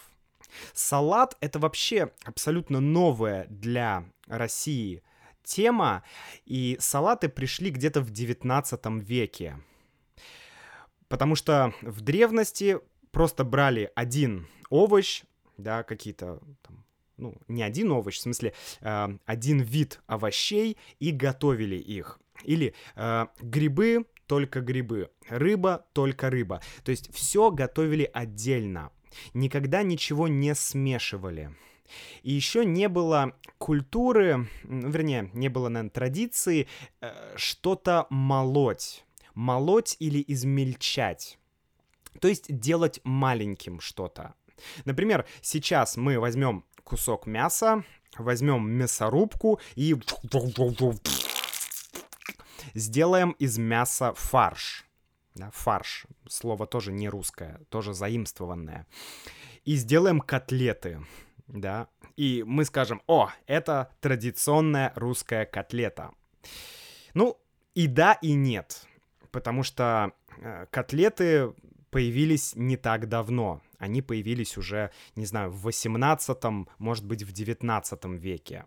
Салат— 0.75 1.37
это 1.41 1.59
вообще 1.59 2.13
абсолютно 2.25 2.81
новая 2.81 3.47
для 3.49 4.05
России 4.27 5.03
тема, 5.43 6.03
и 6.45 6.77
салаты 6.81 7.29
пришли 7.29 7.71
где-то 7.71 8.01
в 8.01 8.11
19 8.11 9.03
веке. 9.03 9.59
Потому 11.09 11.35
что 11.35 11.75
в 11.83 12.01
древности 12.01 12.79
просто 13.11 13.45
брали 13.45 13.91
один 13.95 14.47
овощ, 14.71 15.23
да, 15.59 15.83
какие-то 15.83 16.41
там, 16.63 16.85
ну, 17.19 17.37
не 17.49 17.63
один 17.63 17.93
овощ, 17.93 18.17
в 18.17 18.23
смысле, 18.23 18.55
э, 18.81 19.19
один 19.27 19.61
вид 19.61 20.01
овощей 20.07 20.79
и 20.99 21.11
готовили 21.11 21.77
их. 21.77 22.19
Или 22.45 22.75
э, 22.97 23.27
грибы, 23.41 24.07
только 24.27 24.61
грибы, 24.61 25.11
рыба, 25.29 25.85
только 25.93 26.31
рыба. 26.31 26.63
То 26.85 26.91
есть 26.91 27.15
все 27.15 27.51
готовили 27.51 28.09
отдельно 28.13 28.91
никогда 29.35 29.83
ничего 29.83 30.29
не 30.29 30.55
смешивали. 30.55 31.55
И 32.23 32.33
еще 32.33 32.65
не 32.65 32.89
было 32.89 33.35
культуры, 33.59 34.49
вернее, 34.65 35.31
не 35.35 35.49
было, 35.49 35.69
наверное, 35.69 35.91
традиции 35.91 36.67
э, 37.01 37.35
что-то 37.37 38.07
молоть. 38.11 39.05
Молоть 39.35 39.97
или 39.99 40.23
измельчать. 40.27 41.39
То 42.21 42.29
есть 42.29 42.55
делать 42.55 43.01
маленьким 43.05 43.81
что-то. 43.81 44.35
Например, 44.85 45.27
сейчас 45.41 45.97
мы 45.97 46.19
возьмем 46.19 46.65
кусок 46.85 47.27
мяса, 47.27 47.85
возьмем 48.19 48.71
мясорубку 48.71 49.59
и 49.75 49.95
сделаем 52.75 53.33
из 53.33 53.59
мяса 53.59 54.13
фарш. 54.15 54.85
Да, 55.35 55.51
фарш. 55.53 56.07
Слово 56.29 56.67
тоже 56.67 56.93
не 56.93 57.09
русское, 57.09 57.61
тоже 57.69 57.95
заимствованное. 57.95 58.87
И 59.65 59.77
сделаем 59.77 60.21
котлеты. 60.21 61.05
Да, 61.49 61.89
и 62.17 62.45
мы 62.47 62.65
скажем, 62.65 63.03
о, 63.07 63.31
это 63.47 63.91
традиционная 64.01 64.93
русская 64.95 65.45
котлета. 65.45 66.13
Ну, 67.15 67.39
и 67.75 67.87
да, 67.87 68.15
и 68.15 68.33
нет. 68.33 68.87
Потому 69.31 69.63
что 69.63 70.13
э, 70.39 70.67
котлеты 70.71 71.53
появились 71.91 72.55
не 72.57 72.77
так 72.77 73.09
давно. 73.09 73.61
Они 73.79 74.01
появились 74.03 74.57
уже, 74.57 74.91
не 75.15 75.27
знаю, 75.27 75.51
в 75.51 75.63
18 75.63 76.39
может 76.79 77.05
быть, 77.05 77.23
в 77.23 77.33
19 77.33 78.05
веке. 78.05 78.65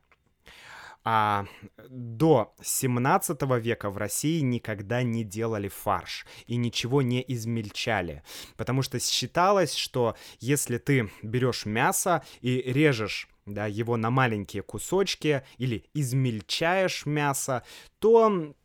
А 1.07 1.45
до 1.88 2.55
17 2.63 3.39
века 3.59 3.91
в 3.91 3.97
России 3.97 4.39
никогда 4.39 5.03
не 5.03 5.24
делали 5.24 5.67
фарш 5.67 6.25
и 6.47 6.55
ничего 6.55 7.03
не 7.03 7.24
измельчали, 7.27 8.24
потому 8.57 8.81
что 8.81 9.00
считалось, 9.00 9.75
что 9.75 10.15
если 10.39 10.79
ты 10.79 11.12
берешь 11.21 11.67
мясо 11.67 12.24
и 12.41 12.59
режешь 12.59 13.29
да, 13.45 13.67
его 13.67 13.97
на 13.97 14.09
маленькие 14.09 14.63
кусочки 14.63 15.43
или 15.59 15.85
измельчаешь 15.93 17.05
мясо, 17.05 17.63
то 18.00 18.55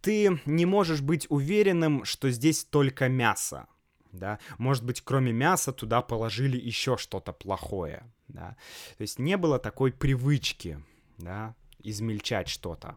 ты 0.00 0.40
не 0.46 0.64
можешь 0.64 1.02
быть 1.02 1.26
уверенным, 1.28 2.06
что 2.06 2.30
здесь 2.30 2.64
только 2.64 3.10
мясо. 3.10 3.66
Да? 4.12 4.38
Может 4.56 4.84
быть, 4.84 5.02
кроме 5.02 5.32
мяса 5.32 5.72
туда 5.72 6.00
положили 6.00 6.56
еще 6.56 6.96
что-то 6.96 7.32
плохое. 7.34 8.02
Да? 8.28 8.56
То 8.96 9.02
есть 9.02 9.18
не 9.18 9.36
было 9.36 9.58
такой 9.58 9.92
привычки 9.92 10.82
да, 11.20 11.54
измельчать 11.82 12.48
что-то. 12.48 12.96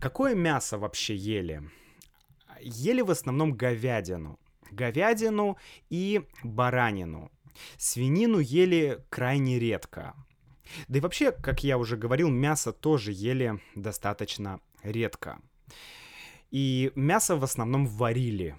Какое 0.00 0.34
мясо 0.34 0.78
вообще 0.78 1.14
ели? 1.14 1.62
Ели 2.60 3.02
в 3.02 3.10
основном 3.10 3.52
говядину. 3.52 4.38
Говядину 4.70 5.58
и 5.90 6.22
баранину. 6.42 7.30
Свинину 7.76 8.38
ели 8.38 9.04
крайне 9.10 9.58
редко. 9.58 10.14
Да 10.88 10.98
и 10.98 11.00
вообще, 11.00 11.32
как 11.32 11.62
я 11.64 11.76
уже 11.76 11.96
говорил, 11.96 12.30
мясо 12.30 12.72
тоже 12.72 13.12
ели 13.12 13.60
достаточно 13.74 14.60
редко. 14.82 15.40
И 16.50 16.92
мясо 16.94 17.36
в 17.36 17.44
основном 17.44 17.86
варили. 17.86 18.56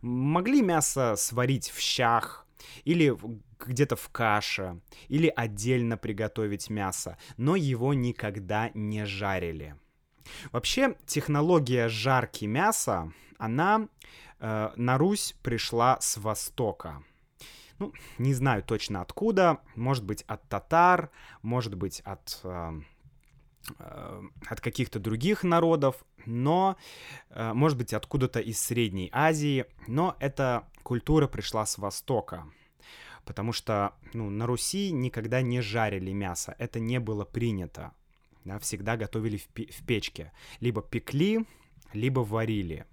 Могли 0.00 0.62
мясо 0.62 1.14
сварить 1.16 1.70
в 1.70 1.80
щах 1.80 2.43
или 2.84 3.16
где-то 3.58 3.96
в 3.96 4.08
каше, 4.10 4.80
или 5.08 5.32
отдельно 5.34 5.96
приготовить 5.96 6.70
мясо, 6.70 7.18
но 7.36 7.56
его 7.56 7.94
никогда 7.94 8.70
не 8.74 9.04
жарили. 9.04 9.76
Вообще, 10.52 10.96
технология 11.06 11.88
жарки 11.88 12.44
мяса, 12.46 13.12
она 13.38 13.88
э, 14.40 14.70
на 14.76 14.98
Русь 14.98 15.34
пришла 15.42 15.98
с 16.00 16.16
Востока. 16.16 17.02
Ну, 17.78 17.92
не 18.18 18.34
знаю 18.34 18.62
точно 18.62 19.00
откуда, 19.00 19.58
может 19.74 20.04
быть 20.04 20.22
от 20.22 20.48
татар, 20.48 21.10
может 21.42 21.74
быть 21.74 22.00
от, 22.00 22.40
э, 22.44 22.80
э, 23.78 24.22
от 24.48 24.60
каких-то 24.60 25.00
других 25.00 25.42
народов, 25.42 26.04
но, 26.24 26.76
э, 27.30 27.52
может 27.52 27.76
быть, 27.76 27.92
откуда-то 27.92 28.40
из 28.40 28.60
Средней 28.60 29.10
Азии, 29.12 29.66
но 29.88 30.16
эта 30.20 30.68
культура 30.84 31.26
пришла 31.26 31.66
с 31.66 31.78
Востока 31.78 32.46
потому 33.24 33.52
что 33.52 33.94
ну, 34.12 34.30
на 34.30 34.46
Руси 34.46 34.90
никогда 34.92 35.42
не 35.42 35.60
жарили 35.60 36.12
мясо, 36.12 36.54
это 36.58 36.80
не 36.80 37.00
было 37.00 37.24
принято. 37.24 37.92
Да, 38.44 38.58
всегда 38.58 38.96
готовили 38.96 39.38
в, 39.38 39.46
в 39.46 39.86
печке. 39.86 40.32
Либо 40.60 40.82
пекли, 40.82 41.46
либо 41.92 42.20
варили. 42.20 42.84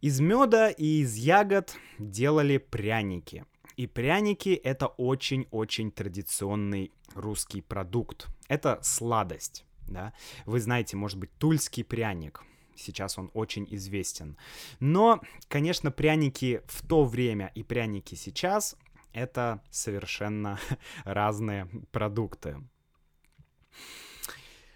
Из 0.00 0.20
меда 0.20 0.70
и 0.70 1.02
из 1.02 1.16
ягод 1.16 1.76
делали 1.98 2.56
пряники. 2.58 3.44
И 3.76 3.86
пряники— 3.86 4.50
это 4.64 4.86
очень-очень 4.86 5.90
традиционный 5.90 6.92
русский 7.14 7.60
продукт. 7.60 8.28
Это 8.48 8.78
сладость. 8.82 9.64
Да? 9.86 10.14
Вы 10.46 10.60
знаете, 10.60 10.96
может 10.96 11.18
быть, 11.18 11.30
тульский 11.38 11.84
пряник— 11.84 12.42
сейчас 12.78 13.18
он 13.18 13.30
очень 13.34 13.66
известен. 13.70 14.36
Но, 14.80 15.20
конечно, 15.48 15.90
пряники 15.90 16.62
в 16.66 16.86
то 16.86 17.04
время 17.04 17.50
и 17.54 17.62
пряники 17.62 18.14
сейчас— 18.14 18.76
это 19.12 19.62
совершенно 19.70 20.58
разные 21.04 21.68
продукты. 21.90 22.56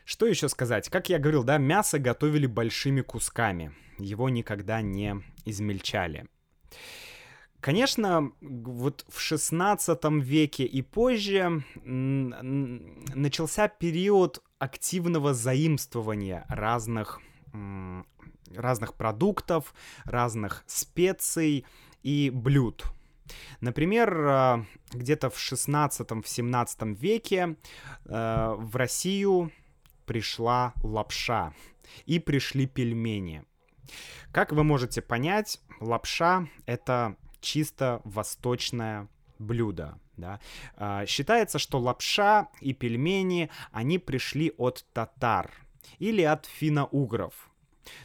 Что 0.04 0.26
еще 0.26 0.48
сказать? 0.48 0.88
Как 0.88 1.08
я 1.08 1.18
говорил, 1.18 1.44
да, 1.44 1.58
мясо 1.58 1.98
готовили 1.98 2.46
большими 2.46 3.00
кусками. 3.00 3.72
Его 3.98 4.28
никогда 4.28 4.82
не 4.82 5.22
измельчали. 5.44 6.26
Конечно, 7.60 8.32
вот 8.40 9.04
в 9.08 9.20
16 9.20 10.04
веке 10.20 10.64
и 10.64 10.82
позже 10.82 11.62
начался 11.84 13.68
период 13.68 14.42
активного 14.58 15.32
заимствования 15.32 16.44
разных 16.48 17.20
разных 18.56 18.94
продуктов, 18.94 19.74
разных 20.04 20.64
специй 20.66 21.66
и 22.02 22.30
блюд. 22.30 22.84
Например, 23.60 24.26
э, 24.26 24.64
где-то 24.92 25.30
в 25.30 25.36
16-17 25.36 26.94
веке 26.94 27.56
э, 28.04 28.54
в 28.58 28.76
Россию 28.76 29.52
пришла 30.06 30.74
лапша 30.82 31.54
и 32.04 32.18
пришли 32.18 32.66
пельмени. 32.66 33.44
Как 34.32 34.52
вы 34.52 34.64
можете 34.64 35.02
понять, 35.02 35.60
лапша— 35.80 36.48
это 36.66 37.16
чисто 37.40 38.00
восточное 38.04 39.08
блюдо. 39.38 39.98
Да? 40.16 40.40
Э, 40.76 41.06
считается, 41.06 41.58
что 41.58 41.78
лапша 41.78 42.48
и 42.60 42.72
пельмени, 42.72 43.50
они 43.70 43.98
пришли 43.98 44.52
от 44.58 44.84
татар— 44.92 45.50
или 45.98 46.22
от 46.22 46.46
финно-угров. 46.46 47.50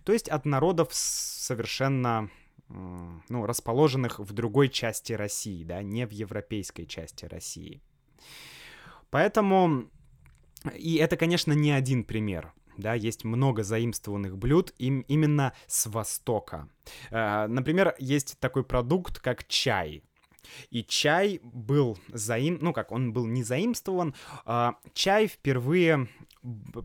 То 0.04 0.14
есть 0.14 0.30
от 0.30 0.46
народов 0.46 0.90
совершенно 0.92 2.30
ну, 2.70 3.46
расположенных 3.46 4.20
в 4.20 4.34
другой 4.34 4.70
части 4.70 5.14
России, 5.14 5.64
да, 5.64 5.82
не 5.82 6.06
в 6.06 6.12
европейской 6.12 6.86
части 6.86 7.26
России. 7.26 7.82
Поэтому, 9.10 9.90
и 10.76 10.96
это, 10.96 11.16
конечно, 11.16 11.54
не 11.54 11.72
один 11.72 12.04
пример, 12.04 12.54
да, 12.78 12.94
есть 12.94 13.24
много 13.24 13.64
заимствованных 13.64 14.38
блюд 14.38 14.74
им, 14.78 15.02
именно 15.02 15.54
с 15.68 15.88
Востока. 15.88 16.70
Э, 17.10 17.48
например, 17.48 17.96
есть 18.00 18.38
такой 18.40 18.64
продукт, 18.64 19.20
как 19.20 19.48
чай. 19.48 20.04
И 20.70 20.84
чай 20.84 21.40
был 21.44 21.98
заим... 22.10 22.60
Ну 22.62 22.74
как, 22.74 22.92
он 22.92 23.14
был 23.14 23.26
не 23.26 23.44
заимствован. 23.44 24.16
А 24.46 24.76
чай 24.94 25.28
впервые 25.28 26.08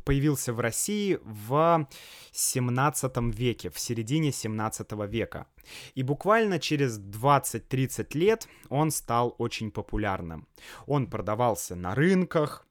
появился 0.04 0.52
в 0.52 0.60
России 0.60 1.18
в 1.22 1.88
17 2.32 3.16
веке, 3.34 3.70
в 3.70 3.78
середине 3.78 4.32
17 4.32 4.92
века. 5.08 5.46
И 5.94 6.02
буквально 6.02 6.58
через 6.58 6.98
20-30 6.98 8.18
лет 8.18 8.48
он 8.68 8.90
стал 8.90 9.34
очень 9.38 9.70
популярным. 9.70 10.46
Он 10.86 11.06
продавался 11.06 11.74
на 11.76 11.94
рынках, 11.94 12.66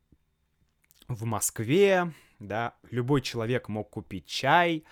в 1.16 1.26
Москве, 1.26 2.14
да, 2.40 2.74
любой 2.90 3.22
человек 3.22 3.70
мог 3.70 3.90
купить 3.90 4.26
чай. 4.26 4.84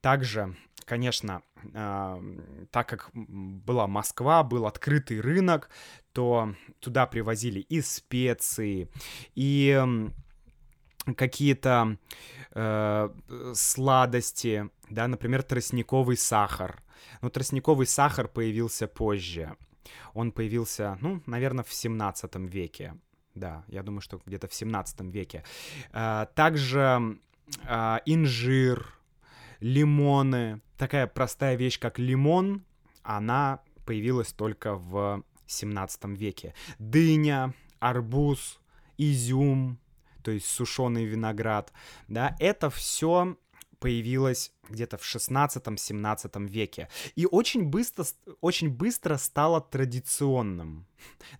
Также, 0.00 0.56
конечно, 0.84 1.42
э, 1.72 2.66
так 2.70 2.88
как 2.88 3.10
была 3.14 3.86
Москва, 3.86 4.42
был 4.42 4.66
открытый 4.66 5.20
рынок, 5.20 5.70
то 6.12 6.54
туда 6.80 7.06
привозили 7.06 7.60
и 7.60 7.80
специи, 7.80 8.88
и 9.34 9.82
какие-то 11.16 11.96
э, 12.52 13.08
сладости, 13.54 14.70
да, 14.90 15.08
например, 15.08 15.42
тростниковый 15.42 16.16
сахар. 16.16 16.82
Но 17.20 17.30
тростниковый 17.30 17.86
сахар 17.86 18.28
появился 18.28 18.86
позже. 18.86 19.56
Он 20.14 20.32
появился, 20.32 20.98
ну, 21.00 21.22
наверное, 21.26 21.64
в 21.64 21.72
17 21.72 22.36
веке. 22.36 22.94
Да, 23.34 23.64
я 23.68 23.82
думаю, 23.82 24.00
что 24.00 24.20
где-то 24.24 24.46
в 24.46 24.54
17 24.54 25.00
веке. 25.12 25.42
Э, 25.92 26.26
также 26.34 27.18
э, 27.64 27.98
инжир, 28.06 28.86
лимоны. 29.60 30.60
Такая 30.76 31.06
простая 31.06 31.56
вещь, 31.56 31.78
как 31.78 31.98
лимон, 31.98 32.64
она 33.02 33.60
появилась 33.86 34.32
только 34.32 34.74
в 34.74 35.22
17 35.46 36.04
веке. 36.04 36.54
Дыня, 36.78 37.54
арбуз, 37.78 38.60
изюм, 38.98 39.78
то 40.22 40.30
есть 40.30 40.46
сушеный 40.46 41.04
виноград, 41.04 41.72
да, 42.08 42.36
это 42.38 42.70
все 42.70 43.36
появилось 43.82 44.52
где-то 44.68 44.96
в 44.96 45.02
16-17 45.02 46.46
веке. 46.48 46.88
И 47.16 47.26
очень 47.26 47.64
быстро, 47.64 48.04
очень 48.40 48.70
быстро 48.70 49.16
стало 49.16 49.60
традиционным. 49.60 50.86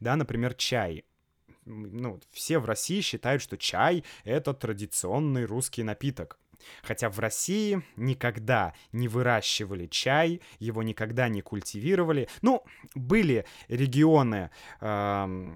Да, 0.00 0.16
например, 0.16 0.54
чай. 0.54 1.04
Ну, 1.64 2.20
все 2.32 2.58
в 2.58 2.64
России 2.64 3.00
считают, 3.00 3.42
что 3.42 3.56
чай— 3.56 4.02
это 4.24 4.52
традиционный 4.54 5.44
русский 5.44 5.84
напиток. 5.84 6.38
Хотя 6.82 7.08
в 7.08 7.18
России 7.18 7.82
никогда 7.96 8.74
не 8.92 9.08
выращивали 9.08 9.86
чай, 9.86 10.40
его 10.58 10.82
никогда 10.82 11.28
не 11.28 11.42
культивировали. 11.42 12.28
Ну, 12.40 12.64
были 12.94 13.44
регионы, 13.68 14.50
э, 14.80 15.52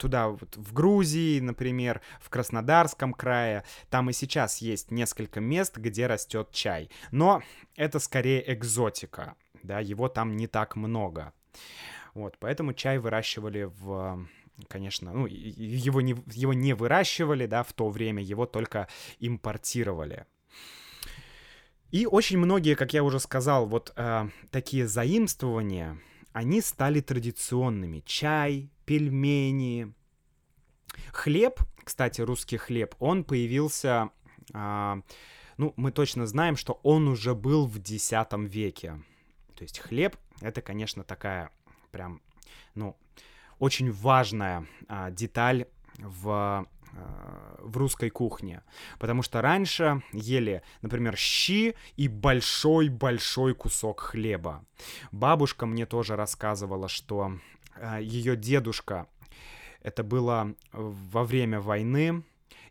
туда, 0.00 0.28
вот, 0.28 0.56
в 0.56 0.72
Грузии, 0.72 1.38
например, 1.40 2.00
в 2.20 2.30
Краснодарском 2.30 3.12
крае. 3.12 3.64
Там 3.90 4.10
и 4.10 4.12
сейчас 4.12 4.58
есть 4.58 4.90
несколько 4.90 5.40
мест, 5.40 5.76
где 5.76 6.06
растет 6.06 6.50
чай. 6.50 6.90
Но 7.12 7.42
это 7.76 7.98
скорее 7.98 8.42
экзотика, 8.52 9.34
да, 9.62 9.78
его 9.80 10.08
там 10.08 10.36
не 10.36 10.46
так 10.46 10.76
много. 10.76 11.32
Вот, 12.14 12.38
поэтому 12.40 12.72
чай 12.72 12.98
выращивали 12.98 13.64
в 13.64 14.26
конечно, 14.68 15.12
ну, 15.14 15.26
его 15.26 16.02
не, 16.02 16.14
его 16.34 16.52
не 16.52 16.74
выращивали, 16.74 17.46
да, 17.46 17.62
в 17.62 17.72
то 17.72 17.88
время, 17.88 18.22
его 18.22 18.44
только 18.44 18.88
импортировали. 19.18 20.26
И 21.90 22.04
очень 22.04 22.36
многие, 22.36 22.74
как 22.74 22.92
я 22.92 23.02
уже 23.02 23.18
сказал, 23.20 23.66
вот 23.66 23.92
э, 23.96 24.28
такие 24.50 24.86
заимствования, 24.86 25.98
они 26.32 26.60
стали 26.60 27.00
традиционными. 27.00 28.02
Чай, 28.06 28.70
пельмени. 28.90 29.94
Хлеб, 31.12 31.60
кстати, 31.84 32.22
русский 32.22 32.56
хлеб, 32.56 32.96
он 32.98 33.22
появился, 33.22 34.10
а, 34.52 35.02
ну, 35.58 35.72
мы 35.76 35.92
точно 35.92 36.26
знаем, 36.26 36.56
что 36.56 36.80
он 36.82 37.06
уже 37.06 37.36
был 37.36 37.68
в 37.68 37.78
X 37.78 38.12
веке. 38.32 39.00
То 39.54 39.62
есть 39.62 39.78
хлеб— 39.78 40.16
это, 40.40 40.60
конечно, 40.60 41.04
такая 41.04 41.52
прям, 41.92 42.20
ну, 42.74 42.96
очень 43.60 43.92
важная 43.92 44.66
а, 44.88 45.12
деталь 45.12 45.66
в 45.98 46.66
а, 46.92 47.56
в 47.60 47.76
русской 47.76 48.10
кухне. 48.10 48.62
Потому 48.98 49.22
что 49.22 49.40
раньше 49.40 50.02
ели, 50.12 50.62
например, 50.82 51.16
щи 51.16 51.76
и 51.96 52.08
большой-большой 52.08 53.54
кусок 53.54 54.00
хлеба. 54.00 54.64
Бабушка 55.12 55.66
мне 55.66 55.86
тоже 55.86 56.16
рассказывала, 56.16 56.88
что 56.88 57.38
ее 58.00 58.36
дедушка, 58.36 59.06
это 59.82 60.04
было 60.04 60.54
во 60.72 61.24
время 61.24 61.60
войны 61.60 62.22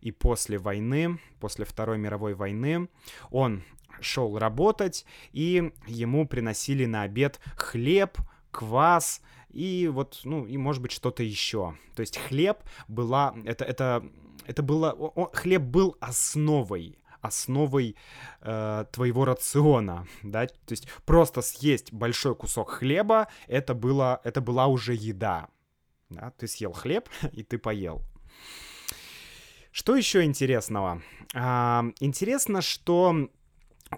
и 0.02 0.12
после 0.12 0.58
войны, 0.58 1.20
после 1.40 1.66
Второй 1.66 1.98
мировой 1.98 2.34
войны, 2.34 2.90
он 3.32 3.64
шел 4.02 4.38
работать, 4.38 5.06
и 5.32 5.74
ему 5.88 6.28
приносили 6.28 6.86
на 6.86 7.04
обед 7.04 7.40
хлеб, 7.56 8.18
квас 8.52 9.22
и 9.50 9.90
вот, 9.92 10.22
ну, 10.24 10.46
и 10.46 10.58
может 10.58 10.82
быть 10.82 10.92
что-то 10.92 11.24
еще. 11.24 11.76
То 11.96 12.02
есть 12.02 12.18
хлеб 12.18 12.60
была, 12.88 13.36
это, 13.46 13.66
это, 13.66 14.04
это 14.46 14.64
было, 14.64 14.92
о, 14.92 15.30
хлеб 15.34 15.64
был 15.64 15.98
основой 16.00 16.99
основой 17.22 17.96
э, 18.42 18.86
твоего 18.92 19.26
рациона, 19.26 20.08
да, 20.24 20.48
то 20.48 20.72
есть 20.72 20.88
просто 21.06 21.42
съесть 21.42 21.92
большой 21.94 22.36
кусок 22.36 22.72
хлеба, 22.72 23.28
это 23.48 23.74
было, 23.74 24.22
это 24.24 24.42
была 24.42 24.68
уже 24.68 24.94
еда, 24.94 25.50
да, 26.10 26.32
ты 26.38 26.48
съел 26.48 26.74
хлеб 26.74 27.10
и 27.32 27.44
ты 27.44 27.58
поел. 27.58 28.04
Что 29.72 29.96
еще 29.96 30.24
интересного? 30.24 31.02
А, 31.34 31.86
интересно, 32.00 32.62
что 32.62 33.30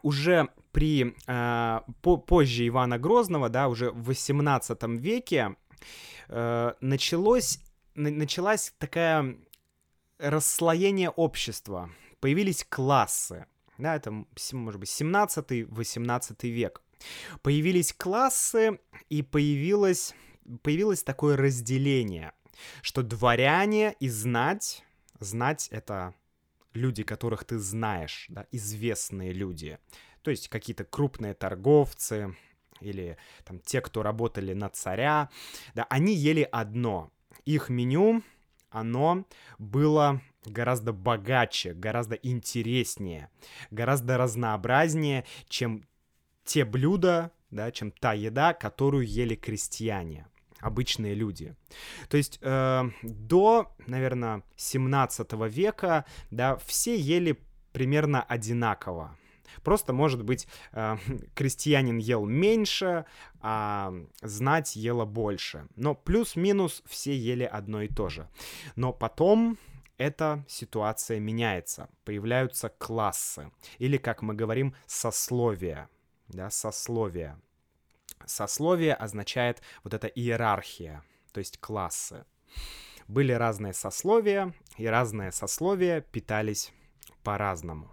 уже 0.04 0.50
при 0.72 1.16
а, 1.28 1.86
по, 2.02 2.18
позже 2.18 2.68
Ивана 2.68 2.98
Грозного, 2.98 3.50
да, 3.50 3.68
уже 3.68 3.92
в 3.92 4.06
18 4.06 4.84
веке 5.00 5.56
а, 6.28 6.76
началось, 6.82 7.60
началась 7.96 8.74
такая 8.80 9.38
расслоение 10.20 11.10
общества, 11.10 11.90
появились 12.22 12.66
классы, 12.70 13.46
да, 13.78 13.96
это, 13.96 14.12
может 14.54 14.80
быть, 14.80 14.90
17-18 14.90 16.50
век. 16.50 16.82
Появились 17.42 17.94
классы, 17.94 18.80
и 19.10 19.24
появилось, 19.24 20.14
появилось 20.62 21.04
такое 21.04 21.36
разделение, 21.36 22.32
что 22.84 23.02
дворяне 23.02 23.96
и 24.00 24.08
знать, 24.08 24.86
знать— 25.20 25.68
это 25.72 26.14
люди, 26.74 27.04
которых 27.04 27.44
ты 27.44 27.58
знаешь, 27.58 28.28
да, 28.30 28.46
известные 28.52 29.34
люди, 29.34 29.80
то 30.22 30.30
есть 30.30 30.48
какие-то 30.48 30.84
крупные 30.84 31.34
торговцы 31.34 32.38
или 32.82 33.18
там 33.44 33.60
те, 33.60 33.82
кто 33.82 34.04
работали 34.04 34.54
на 34.54 34.70
царя, 34.70 35.30
да, 35.74 35.86
они 35.90 36.14
ели 36.14 36.48
одно. 36.52 37.12
Их 37.46 37.70
меню, 37.70 38.22
оно 38.70 39.26
было 39.58 40.22
гораздо 40.46 40.94
богаче, 40.94 41.74
гораздо 41.74 42.16
интереснее, 42.16 43.30
гораздо 43.70 44.18
разнообразнее, 44.18 45.26
чем 45.48 45.86
те 46.44 46.66
блюда, 46.66 47.32
да, 47.52 47.72
чем 47.72 47.92
та 47.92 48.14
еда, 48.14 48.54
которую 48.54 49.08
ели 49.08 49.36
крестьяне, 49.36 50.28
обычные 50.60 51.14
люди. 51.14 51.56
То 52.10 52.18
есть 52.18 52.40
э, 52.42 52.90
до, 53.04 53.72
наверное, 53.88 54.44
17 54.56 55.34
века, 55.50 56.06
да, 56.32 56.58
все 56.58 56.96
ели 56.96 57.38
примерно 57.72 58.24
одинаково. 58.24 59.18
Просто, 59.64 59.94
может 59.94 60.24
быть, 60.24 60.48
э, 60.72 60.98
крестьянин 61.36 61.98
ел 61.98 62.26
меньше, 62.26 63.06
а 63.42 63.94
знать 64.22 64.76
ела 64.76 65.06
больше. 65.06 65.68
Но 65.76 65.94
плюс-минус 65.94 66.84
все 66.86 67.16
ели 67.16 67.44
одно 67.44 67.82
и 67.82 67.88
то 67.88 68.10
же. 68.10 68.28
Но 68.76 68.94
потом 68.94 69.58
эта 70.02 70.44
ситуация 70.48 71.20
меняется. 71.20 71.90
Появляются 72.04 72.70
классы. 72.70 73.52
Или, 73.78 73.98
как 73.98 74.22
мы 74.22 74.34
говорим, 74.34 74.76
сословия. 74.88 75.90
Да, 76.28 76.50
сословия. 76.50 77.40
Сословие 78.26 78.94
означает 78.94 79.62
вот 79.84 79.94
эта 79.94 80.08
иерархия, 80.08 81.04
то 81.32 81.40
есть 81.40 81.60
классы. 81.60 82.26
Были 83.08 83.32
разные 83.32 83.74
сословия, 83.74 84.54
и 84.78 84.86
разные 84.88 85.32
сословия 85.32 86.02
питались 86.02 86.72
по-разному. 87.24 87.92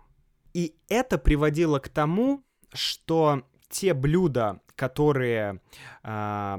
И 0.54 0.74
это 0.88 1.18
приводило 1.18 1.78
к 1.78 1.88
тому, 1.88 2.42
что 2.72 3.42
те 3.68 3.94
блюда, 3.94 4.60
которые, 4.76 5.60
э, 6.02 6.58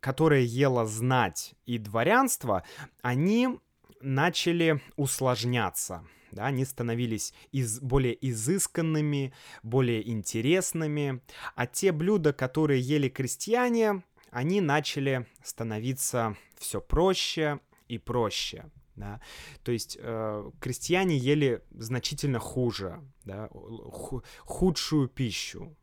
которые 0.00 0.46
ела 0.46 0.86
знать 0.86 1.54
и 1.64 1.78
дворянство, 1.78 2.62
они 3.02 3.58
начали 4.00 4.80
усложняться. 4.96 6.04
Да, 6.32 6.46
они 6.46 6.64
становились 6.64 7.32
из, 7.52 7.80
более 7.80 8.16
изысканными, 8.28 9.32
более 9.62 10.06
интересными, 10.08 11.22
а 11.54 11.66
те 11.66 11.92
блюда, 11.92 12.32
которые 12.32 12.80
ели 12.80 13.08
крестьяне, 13.08 14.02
они 14.30 14.60
начали 14.60 15.26
становиться 15.42 16.36
все 16.58 16.80
проще 16.80 17.60
и 17.88 17.96
проще. 17.98 18.70
Да? 18.96 19.20
То 19.62 19.72
есть 19.72 19.96
э, 20.00 20.50
крестьяне 20.60 21.16
ели 21.16 21.62
значительно 21.70 22.38
хуже, 22.38 23.02
да? 23.24 23.48
худшую 23.52 25.08
пищу. 25.08 25.76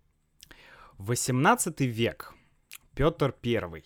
18 0.97 1.81
век. 1.81 2.33
Петр 2.95 3.33
I 3.43 3.83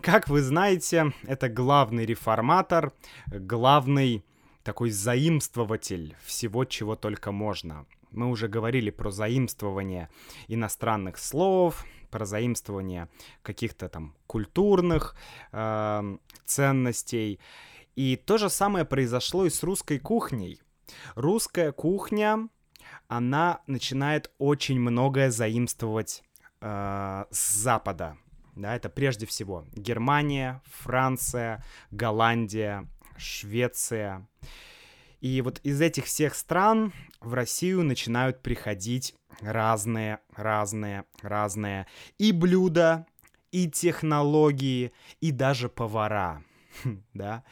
как 0.00 0.28
вы 0.28 0.42
знаете, 0.42 1.12
это 1.24 1.48
главный 1.48 2.06
реформатор, 2.06 2.92
главный 3.26 4.24
такой 4.62 4.90
заимствователь 4.90 6.16
всего, 6.24 6.64
чего 6.64 6.96
только 6.96 7.32
можно. 7.32 7.86
Мы 8.10 8.28
уже 8.28 8.48
говорили 8.48 8.90
про 8.90 9.10
заимствование 9.10 10.08
иностранных 10.48 11.18
слов, 11.18 11.84
про 12.10 12.26
заимствование 12.26 13.08
каких-то 13.42 13.88
там 13.88 14.14
культурных 14.26 15.16
э, 15.50 16.16
ценностей. 16.44 17.40
И 17.96 18.16
то 18.16 18.38
же 18.38 18.50
самое 18.50 18.84
произошло 18.84 19.46
и 19.46 19.50
с 19.50 19.62
русской 19.62 19.98
кухней. 19.98 20.60
Русская 21.14 21.72
кухня, 21.72 22.48
она 23.08 23.62
начинает 23.66 24.30
очень 24.38 24.78
многое 24.78 25.30
заимствовать 25.30 26.22
э, 26.60 27.24
с 27.30 27.54
Запада. 27.54 28.18
Да, 28.54 28.76
это 28.76 28.88
прежде 28.88 29.26
всего 29.26 29.66
Германия, 29.72 30.62
Франция, 30.66 31.64
Голландия, 31.90 32.86
Швеция. 33.16 34.28
И 35.20 35.40
вот 35.40 35.60
из 35.62 35.80
этих 35.80 36.06
всех 36.06 36.34
стран 36.34 36.92
в 37.20 37.34
Россию 37.34 37.84
начинают 37.84 38.42
приходить 38.42 39.14
разные, 39.40 40.18
разные, 40.34 41.04
разные 41.22 41.86
и 42.18 42.32
блюда, 42.32 43.06
и 43.52 43.70
технологии, 43.70 44.92
и 45.20 45.30
даже 45.30 45.68
повара. 45.68 46.42
да? 47.14 47.44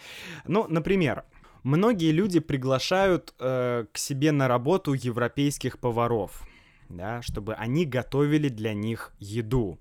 Ну, 0.46 0.66
например, 0.68 1.24
многие 1.62 2.10
люди 2.10 2.40
приглашают 2.40 3.34
э, 3.38 3.86
к 3.92 3.98
себе 3.98 4.32
на 4.32 4.48
работу 4.48 4.94
европейских 4.94 5.78
поваров, 5.78 6.46
да, 6.88 7.22
чтобы 7.22 7.54
они 7.54 7.84
готовили 7.84 8.48
для 8.48 8.74
них 8.74 9.12
еду. 9.18 9.78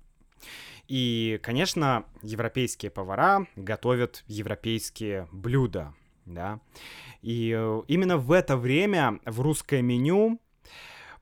И, 0.90 1.38
конечно, 1.44 2.04
европейские 2.20 2.90
повара 2.90 3.46
готовят 3.54 4.24
европейские 4.26 5.28
блюда, 5.30 5.94
да. 6.26 6.58
И 7.22 7.54
э, 7.56 7.82
именно 7.86 8.16
в 8.16 8.32
это 8.32 8.56
время 8.56 9.20
в 9.24 9.40
русское 9.40 9.82
меню 9.82 10.40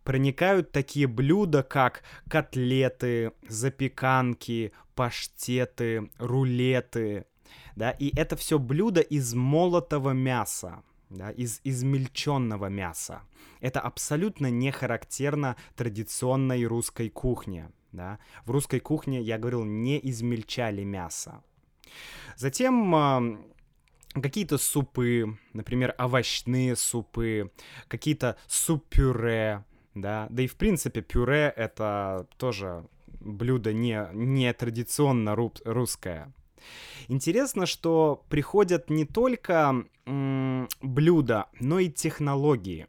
проникают 0.04 0.72
такие 0.72 1.06
блюда, 1.06 1.62
как 1.62 2.02
котлеты, 2.30 3.32
запеканки, 3.46 4.72
паштеты, 4.94 6.08
рулеты, 6.16 7.26
да, 7.76 7.90
и 7.90 8.10
это 8.16 8.36
все 8.36 8.58
блюда 8.58 9.02
из 9.02 9.34
молотого 9.34 10.12
мяса, 10.12 10.82
да, 11.10 11.30
из 11.30 11.60
измельченного 11.62 12.70
мяса. 12.70 13.20
Это 13.60 13.80
абсолютно 13.80 14.50
не 14.50 14.70
характерно 14.70 15.56
традиционной 15.76 16.64
русской 16.64 17.10
кухне 17.10 17.70
да. 17.92 18.18
В 18.44 18.50
русской 18.50 18.80
кухне, 18.80 19.20
я 19.20 19.38
говорил, 19.38 19.64
не 19.64 19.98
измельчали 20.02 20.84
мясо. 20.84 21.42
Затем 22.36 23.46
какие-то 24.14 24.58
супы, 24.58 25.38
например, 25.52 25.94
овощные 25.98 26.76
супы, 26.76 27.50
какие-то 27.88 28.36
суп-пюре, 28.46 29.64
да. 29.94 30.26
Да 30.30 30.42
и, 30.42 30.46
в 30.46 30.56
принципе, 30.56 31.02
пюре— 31.02 31.52
это 31.56 32.26
тоже 32.36 32.86
блюдо 33.20 33.72
не, 33.72 34.08
не 34.12 34.52
традиционно 34.52 35.34
русское. 35.34 36.32
Интересно, 37.08 37.66
что 37.66 38.24
приходят 38.28 38.90
не 38.90 39.04
только 39.04 39.84
блюда, 40.06 41.46
но 41.60 41.78
и 41.78 41.88
технологии. 41.88 42.86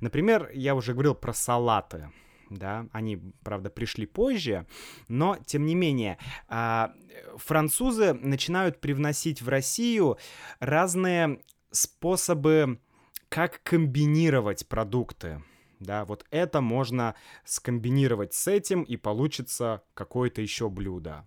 Например, 0.00 0.50
я 0.54 0.74
уже 0.74 0.92
говорил 0.92 1.14
про 1.14 1.32
салаты 1.32 2.10
да, 2.50 2.86
они, 2.92 3.22
правда, 3.42 3.70
пришли 3.70 4.06
позже, 4.06 4.66
но, 5.08 5.38
тем 5.46 5.64
не 5.64 5.74
менее, 5.74 6.18
а, 6.48 6.92
французы 7.36 8.12
начинают 8.12 8.80
привносить 8.80 9.40
в 9.40 9.48
Россию 9.48 10.18
разные 10.58 11.40
способы, 11.70 12.80
как 13.28 13.62
комбинировать 13.62 14.66
продукты, 14.66 15.42
да, 15.78 16.04
вот 16.04 16.26
это 16.30 16.60
можно 16.60 17.14
скомбинировать 17.44 18.34
с 18.34 18.48
этим, 18.48 18.82
и 18.82 18.96
получится 18.96 19.82
какое-то 19.94 20.42
еще 20.42 20.68
блюдо. 20.68 21.26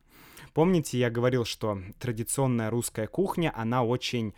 Помните, 0.53 0.99
я 0.99 1.09
говорил, 1.09 1.45
что 1.45 1.81
традиционная 1.99 2.69
русская 2.69 3.07
кухня, 3.07 3.51
она 3.55 3.83
очень 3.83 4.35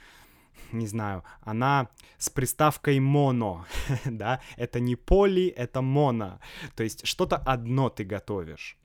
не 0.71 0.87
знаю, 0.87 1.23
она 1.41 1.89
с 2.17 2.29
приставкой 2.29 2.99
моно, 2.99 3.65
да, 4.05 4.41
это 4.57 4.79
не 4.79 4.95
поли, 4.95 5.47
это 5.47 5.81
моно, 5.81 6.39
то 6.75 6.83
есть 6.83 7.05
что-то 7.05 7.37
одно 7.37 7.89
ты 7.89 8.03
готовишь. 8.03 8.77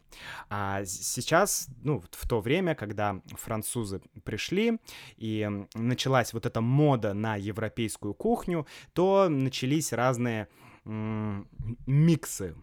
А 0.49 0.85
сейчас, 0.85 1.69
ну, 1.83 2.03
в 2.11 2.29
то 2.29 2.41
время, 2.41 2.75
когда 2.75 3.23
французы 3.37 4.03
пришли 4.25 4.81
и 5.17 5.49
началась 5.75 6.33
вот 6.33 6.47
эта 6.47 6.61
мода 6.61 7.15
на 7.15 7.37
европейскую 7.37 8.15
кухню, 8.15 8.67
то 8.93 9.29
начались 9.29 9.93
разные 9.93 10.49
м- 10.85 11.49
миксы, 11.87 12.57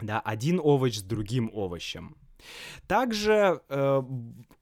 да, 0.00 0.20
один 0.20 0.60
овощ 0.62 0.96
с 0.96 1.02
другим 1.02 1.50
овощем. 1.52 2.16
Также 2.86 3.62
э, 3.68 4.02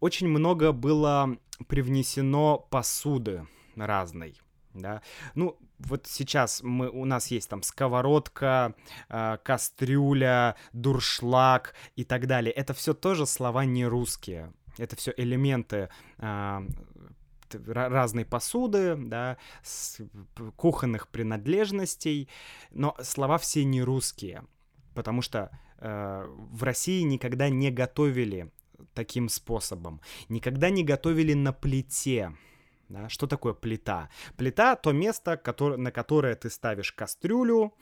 очень 0.01 0.29
много 0.29 0.73
было 0.73 1.37
привнесено 1.69 2.59
посуды 2.71 3.47
разной. 3.77 4.41
Да? 4.75 5.03
Ну, 5.35 5.59
вот 5.79 6.07
сейчас 6.07 6.63
мы, 6.63 6.89
у 6.89 7.05
нас 7.05 7.29
есть 7.29 7.51
там 7.51 7.63
сковородка, 7.63 8.75
э, 9.09 9.39
кастрюля, 9.43 10.57
дуршлаг 10.73 11.75
и 11.97 12.05
так 12.05 12.27
далее. 12.27 12.53
Это 12.53 12.75
все 12.75 12.95
тоже 12.95 13.27
слова 13.27 13.65
не 13.65 13.87
русские. 13.87 14.53
Это 14.79 14.97
все 14.97 15.13
элементы 15.17 15.91
э, 16.19 16.61
разной 17.67 18.25
посуды, 18.25 18.97
да, 18.97 19.37
с, 19.63 20.01
кухонных 20.57 21.09
принадлежностей, 21.09 22.29
но 22.71 22.97
слова 23.03 23.37
все 23.39 23.65
не 23.65 23.83
русские, 23.83 24.45
потому 24.95 25.21
что 25.21 25.51
в 25.83 26.63
России 26.63 27.03
никогда 27.03 27.49
не 27.49 27.71
готовили 27.71 28.53
таким 28.95 29.29
способом, 29.29 30.01
никогда 30.29 30.71
не 30.71 30.85
готовили 30.85 31.35
на 31.35 31.53
плите, 31.53 32.33
да? 32.93 33.09
Что 33.09 33.27
такое 33.27 33.55
плита? 33.55 34.11
Плита— 34.37 34.77
то 34.83 34.93
место, 34.93 35.41
на 35.77 35.91
которое 35.91 36.35
ты 36.35 36.51
ставишь 36.51 36.93
кастрюлю 36.93 37.73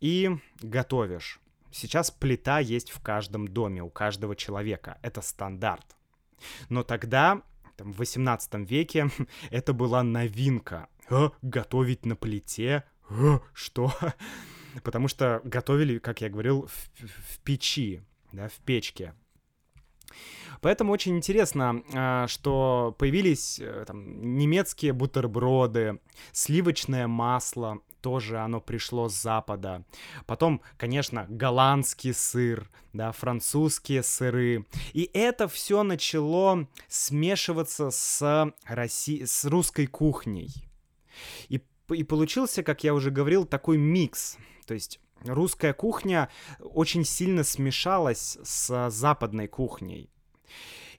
и 0.00 0.30
готовишь. 0.60 1.40
Сейчас 1.72 2.10
плита 2.10 2.60
есть 2.60 2.90
в 2.90 3.00
каждом 3.00 3.48
доме, 3.48 3.82
у 3.82 3.90
каждого 3.90 4.36
человека. 4.36 4.98
Это 5.02 5.20
стандарт. 5.20 5.96
Но 6.68 6.84
тогда, 6.84 7.42
там, 7.76 7.92
в 7.92 7.98
18 7.98 8.54
веке, 8.70 9.10
это 9.50 9.72
была 9.72 10.02
новинка. 10.02 10.88
А, 11.10 11.32
готовить 11.42 12.06
на 12.06 12.14
плите? 12.14 12.84
А, 13.10 13.40
что? 13.54 13.92
Потому 14.82 15.08
что 15.08 15.40
готовили, 15.44 15.98
как 15.98 16.20
я 16.20 16.28
говорил, 16.28 16.66
в, 16.66 16.90
в 17.00 17.38
печи, 17.40 18.02
да, 18.32 18.48
в 18.48 18.54
печке. 18.64 19.14
Поэтому 20.60 20.92
очень 20.92 21.16
интересно, 21.16 21.82
а, 21.92 22.28
что 22.28 22.94
появились 22.98 23.58
э, 23.58 23.84
там, 23.86 24.36
немецкие 24.38 24.92
бутерброды, 24.92 25.98
сливочное 26.32 27.08
масло, 27.08 27.80
тоже 28.00 28.38
оно 28.38 28.60
пришло 28.60 29.08
с 29.08 29.14
Запада. 29.14 29.84
Потом, 30.26 30.60
конечно, 30.76 31.26
голландский 31.28 32.12
сыр, 32.12 32.68
да, 32.92 33.12
французские 33.12 34.02
сыры. 34.02 34.66
И 34.92 35.08
это 35.14 35.48
все 35.48 35.82
начало 35.82 36.68
смешиваться 36.88 37.90
с, 37.90 38.52
Росси... 38.66 39.24
с 39.24 39.44
русской 39.44 39.86
кухней. 39.86 40.50
И, 41.48 41.62
и 41.90 42.04
получился, 42.04 42.62
как 42.62 42.84
я 42.84 42.92
уже 42.92 43.10
говорил, 43.10 43.46
такой 43.46 43.78
микс. 43.78 44.36
То 44.72 44.74
есть 44.74 45.00
русская 45.26 45.74
кухня 45.74 46.30
очень 46.58 47.04
сильно 47.04 47.44
смешалась 47.44 48.38
с 48.42 48.88
западной 48.88 49.46
кухней. 49.46 50.08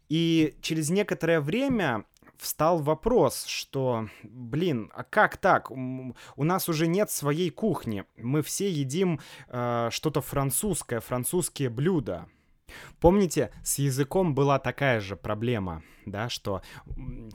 И 0.10 0.56
через 0.62 0.92
некоторое 0.92 1.42
время 1.42 2.06
встал 2.38 2.84
вопрос, 2.84 3.46
что, 3.46 4.10
блин, 4.22 4.92
а 4.94 5.04
как 5.04 5.38
так? 5.38 5.72
У 5.72 6.14
нас 6.44 6.70
уже 6.70 6.86
нет 6.86 7.10
своей 7.10 7.50
кухни. 7.50 8.06
Мы 8.16 8.44
все 8.44 8.70
едим 8.70 9.20
э, 9.48 9.90
что-то 9.92 10.22
французское, 10.22 11.00
французские 11.00 11.72
блюда. 11.72 12.28
Помните, 13.00 13.52
с 13.64 13.80
языком 13.80 14.36
была 14.36 14.60
такая 14.60 15.00
же 15.00 15.16
проблема, 15.16 15.82
да, 16.06 16.30
что 16.30 16.62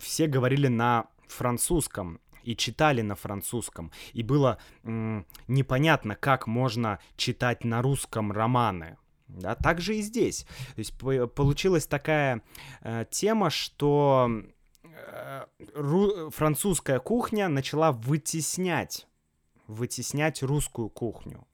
все 0.00 0.28
говорили 0.28 0.68
на 0.68 1.08
французском 1.26 2.20
и 2.48 2.56
читали 2.56 3.02
на 3.02 3.14
французском, 3.14 3.92
и 4.14 4.22
было 4.22 4.56
м, 4.82 5.26
непонятно, 5.48 6.16
как 6.16 6.46
можно 6.46 6.98
читать 7.16 7.62
на 7.64 7.82
русском 7.82 8.32
романы. 8.32 8.96
Да, 9.26 9.54
так 9.54 9.80
же 9.82 9.96
и 9.96 10.00
здесь. 10.00 10.46
То 10.74 10.78
есть 10.78 10.94
получилась 11.34 11.86
такая 11.86 12.40
э, 12.80 13.04
тема, 13.10 13.50
что 13.50 14.30
э, 14.82 15.44
ру- 15.74 16.30
французская 16.30 17.00
кухня 17.00 17.48
начала 17.48 17.92
вытеснять, 17.92 19.06
вытеснять 19.66 20.42
русскую 20.42 20.88
кухню. 20.88 21.46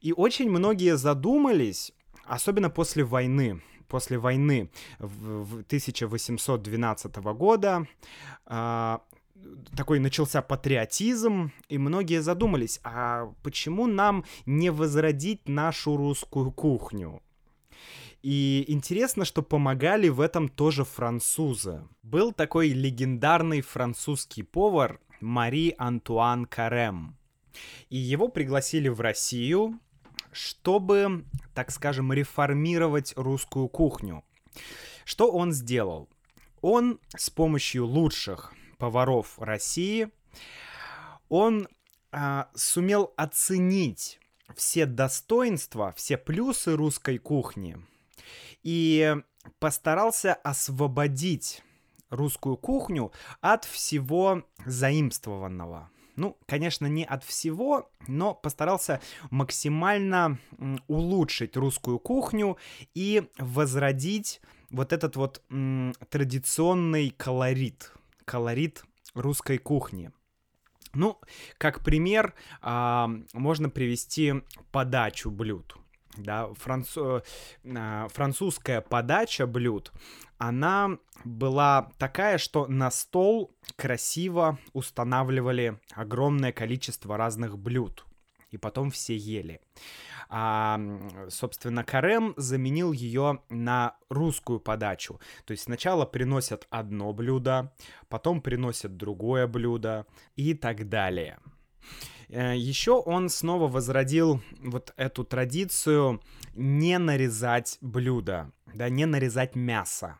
И 0.00 0.14
очень 0.14 0.48
многие 0.48 0.96
задумались, 0.96 1.92
особенно 2.24 2.70
после 2.70 3.04
войны, 3.04 3.60
после 3.86 4.16
войны 4.16 4.70
в 4.98 5.60
1812 5.66 7.16
года, 7.16 7.86
э, 8.46 8.98
такой 9.76 9.98
начался 9.98 10.42
патриотизм, 10.42 11.52
и 11.68 11.78
многие 11.78 12.22
задумались, 12.22 12.80
а 12.82 13.32
почему 13.42 13.86
нам 13.86 14.24
не 14.46 14.70
возродить 14.70 15.48
нашу 15.48 15.96
русскую 15.96 16.50
кухню? 16.50 17.22
И 18.22 18.64
интересно, 18.68 19.24
что 19.24 19.42
помогали 19.42 20.08
в 20.08 20.20
этом 20.20 20.48
тоже 20.48 20.84
французы. 20.84 21.88
Был 22.02 22.32
такой 22.32 22.68
легендарный 22.68 23.62
французский 23.62 24.42
повар 24.42 25.00
Мари 25.20 25.74
Антуан 25.78 26.44
Карем. 26.44 27.16
И 27.88 27.96
его 27.96 28.28
пригласили 28.28 28.88
в 28.88 29.00
Россию, 29.00 29.80
чтобы, 30.32 31.24
так 31.54 31.70
скажем, 31.70 32.12
реформировать 32.12 33.14
русскую 33.16 33.68
кухню. 33.68 34.22
Что 35.04 35.30
он 35.30 35.52
сделал? 35.52 36.08
Он 36.60 37.00
с 37.16 37.30
помощью 37.30 37.86
лучших 37.86 38.52
поваров 38.80 39.38
России, 39.38 40.10
он 41.28 41.68
а, 42.10 42.48
сумел 42.56 43.12
оценить 43.16 44.18
все 44.56 44.86
достоинства, 44.86 45.92
все 45.96 46.16
плюсы 46.16 46.74
русской 46.74 47.18
кухни 47.18 47.78
и 48.62 49.16
постарался 49.58 50.34
освободить 50.34 51.62
русскую 52.08 52.56
кухню 52.56 53.12
от 53.40 53.64
всего 53.64 54.42
заимствованного. 54.66 55.90
Ну, 56.16 56.36
конечно, 56.46 56.86
не 56.86 57.04
от 57.04 57.22
всего, 57.24 57.90
но 58.08 58.34
постарался 58.34 59.00
максимально 59.30 60.38
улучшить 60.88 61.56
русскую 61.56 61.98
кухню 61.98 62.58
и 62.94 63.30
возродить 63.38 64.40
вот 64.70 64.92
этот 64.92 65.16
вот 65.16 65.42
традиционный 66.10 67.10
колорит 67.10 67.92
колорит 68.30 68.84
русской 69.14 69.58
кухни. 69.58 70.12
Ну, 70.94 71.20
как 71.58 71.80
пример, 71.80 72.34
а, 72.62 73.10
можно 73.32 73.68
привести 73.68 74.34
подачу 74.70 75.32
блюд. 75.32 75.76
Да, 76.16 76.48
францу... 76.54 77.22
а, 77.64 78.06
французская 78.08 78.82
подача 78.82 79.48
блюд, 79.48 79.92
она 80.38 80.98
была 81.24 81.90
такая, 81.98 82.38
что 82.38 82.68
на 82.68 82.92
стол 82.92 83.52
красиво 83.74 84.58
устанавливали 84.74 85.80
огромное 85.92 86.52
количество 86.52 87.16
разных 87.16 87.58
блюд, 87.58 88.04
и 88.50 88.56
потом 88.56 88.90
все 88.90 89.16
ели 89.16 89.60
а, 90.30 90.80
собственно, 91.28 91.82
Карем 91.82 92.34
заменил 92.36 92.92
ее 92.92 93.40
на 93.50 93.96
русскую 94.08 94.60
подачу. 94.60 95.20
То 95.44 95.50
есть 95.50 95.64
сначала 95.64 96.06
приносят 96.06 96.66
одно 96.70 97.12
блюдо, 97.12 97.72
потом 98.08 98.40
приносят 98.40 98.96
другое 98.96 99.48
блюдо 99.48 100.06
и 100.36 100.54
так 100.54 100.88
далее. 100.88 101.38
Э, 102.28 102.56
Еще 102.56 102.92
он 102.92 103.28
снова 103.28 103.66
возродил 103.66 104.40
вот 104.60 104.94
эту 104.96 105.24
традицию 105.24 106.22
не 106.54 106.96
нарезать 106.98 107.78
блюдо, 107.80 108.52
да, 108.72 108.88
не 108.88 109.06
нарезать 109.06 109.56
мясо 109.56 110.16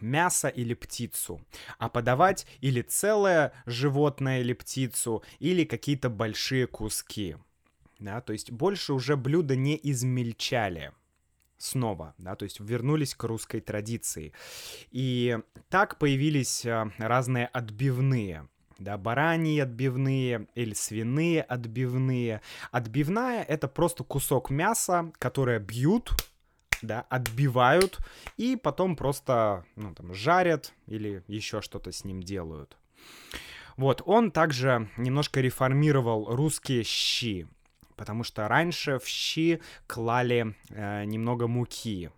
мясо 0.00 0.48
или 0.48 0.74
птицу, 0.74 1.40
а 1.78 1.88
подавать 1.88 2.48
или 2.60 2.82
целое 2.82 3.52
животное 3.64 4.40
или 4.40 4.52
птицу, 4.52 5.22
или 5.38 5.64
какие-то 5.64 6.10
большие 6.10 6.66
куски 6.66 7.36
да, 8.04 8.20
то 8.20 8.32
есть 8.32 8.50
больше 8.50 8.92
уже 8.92 9.16
блюда 9.16 9.56
не 9.56 9.78
измельчали 9.82 10.92
снова, 11.56 12.14
да, 12.18 12.36
то 12.36 12.44
есть 12.44 12.60
вернулись 12.60 13.14
к 13.14 13.24
русской 13.24 13.60
традиции. 13.60 14.32
И 14.90 15.38
так 15.70 15.98
появились 15.98 16.66
а, 16.66 16.90
разные 16.98 17.46
отбивные, 17.46 18.48
да, 18.78 18.98
бараньи 18.98 19.58
отбивные 19.58 20.48
или 20.54 20.74
свиные 20.74 21.42
отбивные. 21.42 22.42
Отбивная— 22.70 23.42
это 23.48 23.68
просто 23.68 24.04
кусок 24.04 24.50
мяса, 24.50 25.10
которое 25.18 25.58
бьют, 25.58 26.12
да, 26.82 27.06
отбивают 27.08 27.98
и 28.36 28.56
потом 28.56 28.96
просто, 28.96 29.64
ну, 29.76 29.94
там, 29.94 30.12
жарят 30.12 30.74
или 30.86 31.24
еще 31.26 31.62
что-то 31.62 31.90
с 31.90 32.04
ним 32.04 32.22
делают. 32.22 32.76
Вот, 33.78 34.02
он 34.04 34.30
также 34.30 34.90
немножко 34.96 35.40
реформировал 35.40 36.36
русские 36.36 36.84
щи, 36.84 37.48
потому 37.96 38.24
что 38.24 38.48
раньше 38.48 38.98
в 38.98 39.06
щи 39.06 39.60
клали 39.86 40.54
э, 40.70 41.04
немного 41.04 41.46
муки, 41.46 42.10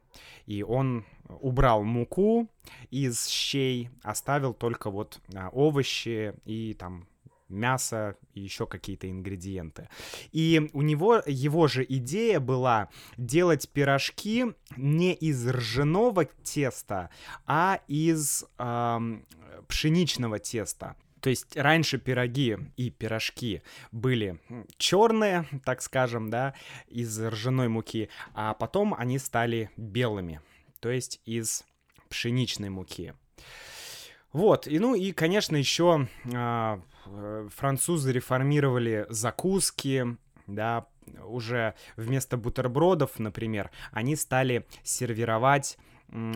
и 0.46 0.62
он 0.62 1.04
убрал 1.28 1.82
муку 1.82 2.48
из 2.90 3.26
щей, 3.26 3.90
оставил 4.02 4.54
только 4.54 4.90
вот 4.90 5.20
э, 5.32 5.48
овощи 5.52 6.34
и 6.44 6.74
там 6.74 7.06
мясо 7.48 8.16
и 8.34 8.40
еще 8.40 8.66
какие-то 8.66 9.10
ингредиенты. 9.10 9.88
И 10.32 10.70
у 10.72 10.82
него 10.82 11.22
его 11.26 11.68
же 11.68 11.84
идея 11.88 12.40
была 12.40 12.88
делать 13.16 13.68
пирожки 13.68 14.46
не 14.76 15.14
из 15.14 15.46
ржаного 15.46 16.24
теста, 16.24 17.10
а 17.46 17.80
из 17.86 18.44
эм, 18.58 19.24
пшеничного 19.68 20.38
теста. 20.38 20.96
То 21.26 21.30
есть 21.30 21.56
раньше 21.56 21.98
пироги 21.98 22.56
и 22.76 22.88
пирожки 22.88 23.62
были 23.90 24.38
черные, 24.78 25.44
так 25.64 25.82
скажем, 25.82 26.30
да, 26.30 26.54
из 26.86 27.20
ржаной 27.20 27.66
муки, 27.66 28.10
а 28.32 28.54
потом 28.54 28.94
они 28.94 29.18
стали 29.18 29.72
белыми, 29.76 30.40
то 30.78 30.88
есть 30.88 31.20
из 31.24 31.64
пшеничной 32.10 32.70
муки. 32.70 33.12
Вот, 34.32 34.68
и 34.68 34.78
ну 34.78 34.94
и, 34.94 35.10
конечно, 35.10 35.56
еще 35.56 36.06
а, 36.32 36.80
э, 37.06 37.48
французы 37.52 38.12
реформировали 38.12 39.06
закуски, 39.08 40.16
да, 40.46 40.86
уже 41.24 41.74
вместо 41.96 42.36
бутербродов, 42.36 43.18
например, 43.18 43.72
они 43.90 44.14
стали 44.14 44.64
сервировать 44.84 45.76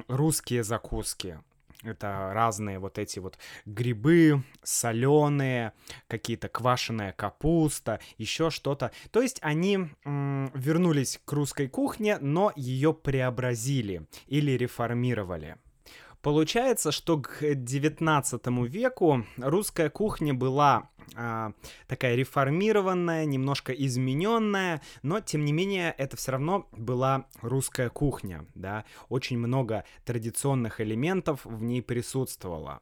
русские 0.08 0.64
закуски. 0.64 1.38
Это 1.82 2.30
разные 2.34 2.78
вот 2.78 2.98
эти 2.98 3.18
вот 3.18 3.38
грибы, 3.64 4.42
соленые, 4.62 5.72
какие-то 6.08 6.48
квашеная 6.48 7.12
капуста, 7.12 8.00
еще 8.18 8.50
что-то. 8.50 8.92
То 9.10 9.22
есть 9.22 9.38
они 9.40 9.88
м, 10.04 10.50
вернулись 10.54 11.20
к 11.24 11.32
русской 11.32 11.68
кухне, 11.68 12.18
но 12.18 12.52
ее 12.54 12.92
преобразили 12.92 14.06
или 14.26 14.52
реформировали. 14.52 15.56
Получается, 16.22 16.92
что 16.92 17.18
к 17.18 17.54
19 17.54 18.46
веку 18.68 19.24
русская 19.38 19.88
кухня 19.88 20.34
была 20.34 20.90
а, 21.14 21.52
такая 21.86 22.14
реформированная, 22.14 23.24
немножко 23.24 23.72
измененная, 23.72 24.80
но 25.02 25.20
тем 25.20 25.44
не 25.44 25.52
менее 25.52 25.94
это 25.96 26.16
все 26.16 26.32
равно 26.32 26.68
была 26.72 27.26
русская 27.42 27.88
кухня, 27.88 28.46
да, 28.54 28.84
очень 29.08 29.38
много 29.38 29.84
традиционных 30.04 30.80
элементов 30.80 31.44
в 31.44 31.62
ней 31.62 31.82
присутствовало. 31.82 32.80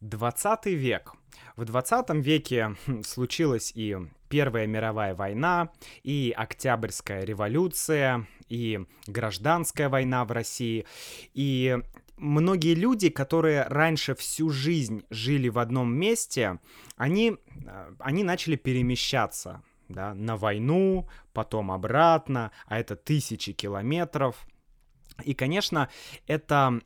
20 0.00 0.66
век. 0.66 1.14
В 1.56 1.64
20 1.64 2.10
веке 2.14 2.76
хм, 2.86 3.02
случилась 3.02 3.72
и 3.74 3.96
Первая 4.28 4.66
мировая 4.66 5.14
война, 5.14 5.70
и 6.02 6.34
Октябрьская 6.36 7.24
революция, 7.24 8.26
и 8.48 8.80
гражданская 9.06 9.88
война 9.88 10.24
в 10.24 10.32
России. 10.32 10.84
И 11.32 11.78
многие 12.18 12.74
люди, 12.74 13.08
которые 13.08 13.64
раньше 13.64 14.14
всю 14.14 14.50
жизнь 14.50 15.04
жили 15.10 15.48
в 15.48 15.58
одном 15.58 15.94
месте, 15.94 16.58
они, 16.96 17.36
э, 17.66 17.94
они 17.98 18.24
начали 18.24 18.56
перемещаться 18.56 19.62
да, 19.88 20.14
на 20.14 20.36
войну, 20.36 21.08
потом 21.32 21.70
обратно, 21.70 22.50
а 22.66 22.78
это 22.78 22.96
тысячи 22.96 23.52
километров. 23.52 24.46
И, 25.24 25.34
конечно, 25.34 25.88
это 26.26 26.80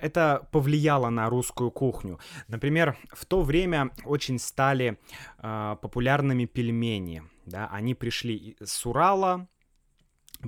это 0.00 0.48
повлияло 0.50 1.08
на 1.10 1.30
русскую 1.30 1.70
кухню. 1.70 2.18
Например, 2.48 2.96
в 3.12 3.24
то 3.24 3.42
время 3.42 3.90
очень 4.04 4.38
стали 4.38 4.98
э, 5.38 5.76
популярными 5.80 6.44
пельмени. 6.44 7.22
Да? 7.46 7.68
Они 7.72 7.94
пришли 7.94 8.56
с 8.62 8.84
Урала, 8.84 9.48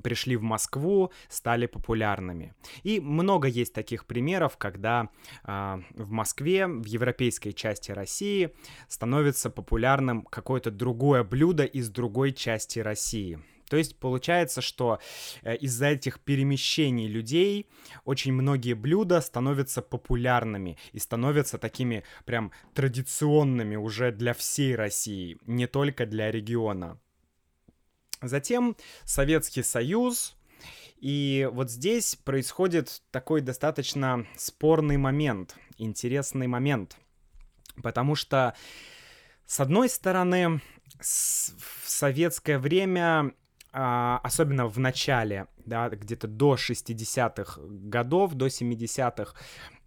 пришли 0.00 0.36
в 0.36 0.42
Москву, 0.42 1.12
стали 1.28 1.66
популярными. 1.66 2.54
И 2.82 3.00
много 3.00 3.48
есть 3.48 3.72
таких 3.72 4.06
примеров, 4.06 4.56
когда 4.56 5.08
э, 5.44 5.80
в 5.94 6.10
Москве, 6.10 6.66
в 6.66 6.84
европейской 6.84 7.52
части 7.52 7.92
России 7.92 8.50
становится 8.88 9.50
популярным 9.50 10.22
какое-то 10.22 10.70
другое 10.70 11.24
блюдо 11.24 11.64
из 11.64 11.88
другой 11.90 12.32
части 12.32 12.78
России. 12.78 13.38
То 13.68 13.76
есть 13.76 13.98
получается, 13.98 14.60
что 14.60 14.98
э, 15.42 15.56
из-за 15.56 15.86
этих 15.88 16.20
перемещений 16.20 17.06
людей 17.06 17.66
очень 18.04 18.32
многие 18.32 18.74
блюда 18.74 19.20
становятся 19.20 19.82
популярными 19.82 20.78
и 20.92 20.98
становятся 20.98 21.58
такими 21.58 22.04
прям 22.24 22.52
традиционными 22.74 23.76
уже 23.76 24.10
для 24.10 24.32
всей 24.32 24.74
России, 24.74 25.38
не 25.46 25.66
только 25.66 26.06
для 26.06 26.30
региона. 26.30 26.98
Затем 28.20 28.76
Советский 29.04 29.62
Союз, 29.62 30.36
и 31.00 31.48
вот 31.52 31.70
здесь 31.70 32.16
происходит 32.16 33.02
такой 33.10 33.40
достаточно 33.40 34.26
спорный 34.36 34.96
момент, 34.96 35.56
интересный 35.76 36.48
момент, 36.48 36.96
потому 37.82 38.16
что, 38.16 38.54
с 39.46 39.60
одной 39.60 39.88
стороны, 39.88 40.60
в 40.98 41.88
советское 41.88 42.58
время, 42.58 43.32
а, 43.72 44.20
особенно 44.24 44.66
в 44.66 44.78
начале, 44.80 45.46
да, 45.64 45.88
где-то 45.88 46.26
до 46.26 46.56
60-х 46.56 47.60
годов, 47.64 48.34
до 48.34 48.46
70-х, 48.46 49.34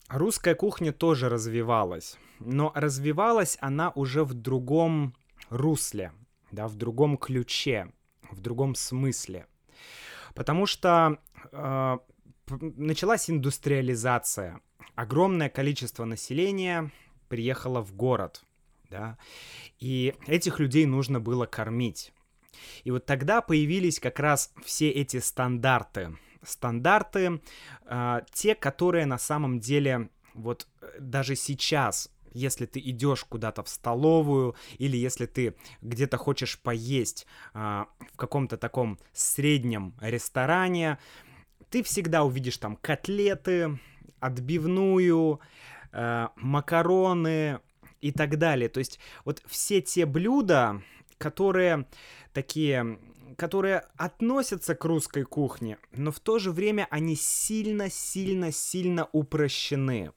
русская 0.07 0.55
кухня 0.55 0.93
тоже 0.93 1.27
развивалась, 1.27 2.17
но 2.39 2.71
развивалась 2.75 3.57
она 3.59 3.91
уже 3.95 4.23
в 4.23 4.33
другом 4.33 5.15
русле, 5.49 6.13
да, 6.51 6.69
в 6.69 6.75
другом 6.75 7.17
ключе 7.17 7.91
в 8.31 8.39
другом 8.39 8.75
смысле. 8.75 9.47
Потому 10.33 10.65
что 10.65 11.19
э, 11.51 11.97
началась 12.59 13.29
индустриализация. 13.29 14.61
Огромное 14.95 15.49
количество 15.49 16.05
населения 16.05 16.91
приехало 17.27 17.81
в 17.81 17.93
город, 17.93 18.43
да, 18.89 19.17
и 19.79 20.13
этих 20.27 20.59
людей 20.59 20.85
нужно 20.85 21.19
было 21.19 21.45
кормить. 21.45 22.13
И 22.83 22.91
вот 22.91 23.05
тогда 23.05 23.41
появились 23.41 23.99
как 23.99 24.19
раз 24.19 24.53
все 24.63 24.89
эти 24.89 25.17
стандарты. 25.17 26.17
Стандарты, 26.43 27.41
э, 27.85 28.21
те, 28.33 28.55
которые 28.55 29.05
на 29.05 29.17
самом 29.17 29.59
деле 29.59 30.09
вот 30.33 30.67
э, 30.81 30.97
даже 30.99 31.35
сейчас 31.35 32.09
если 32.31 32.65
ты 32.65 32.79
идешь 32.79 33.23
куда-то 33.23 33.63
в 33.63 33.69
столовую 33.69 34.55
или 34.77 34.97
если 34.97 35.25
ты 35.25 35.55
где-то 35.81 36.17
хочешь 36.17 36.59
поесть 36.59 37.25
а, 37.53 37.87
в 38.13 38.17
каком-то 38.17 38.57
таком 38.57 38.99
среднем 39.13 39.95
ресторане, 40.01 40.97
ты 41.69 41.83
всегда 41.83 42.23
увидишь 42.23 42.57
там 42.57 42.75
котлеты, 42.75 43.79
отбивную, 44.19 45.39
а, 45.91 46.31
макароны 46.35 47.59
и 48.01 48.11
так 48.11 48.37
далее. 48.37 48.69
То 48.69 48.79
есть 48.79 48.99
вот 49.25 49.41
все 49.45 49.81
те 49.81 50.05
блюда, 50.05 50.81
которые 51.17 51.87
такие 52.33 52.99
которые 53.37 53.85
относятся 53.97 54.75
к 54.75 54.85
русской 54.85 55.23
кухне, 55.23 55.77
но 55.93 56.11
в 56.11 56.19
то 56.19 56.37
же 56.37 56.51
время 56.51 56.87
они 56.91 57.15
сильно-сильно-сильно 57.15 59.07
упрощены. 59.11 60.11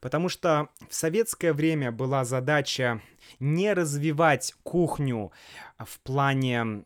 Потому 0.00 0.28
что 0.28 0.68
в 0.88 0.94
советское 0.94 1.52
время 1.52 1.92
была 1.92 2.24
задача 2.24 3.00
не 3.40 3.72
развивать 3.72 4.54
кухню 4.62 5.32
в 5.78 6.00
плане 6.00 6.84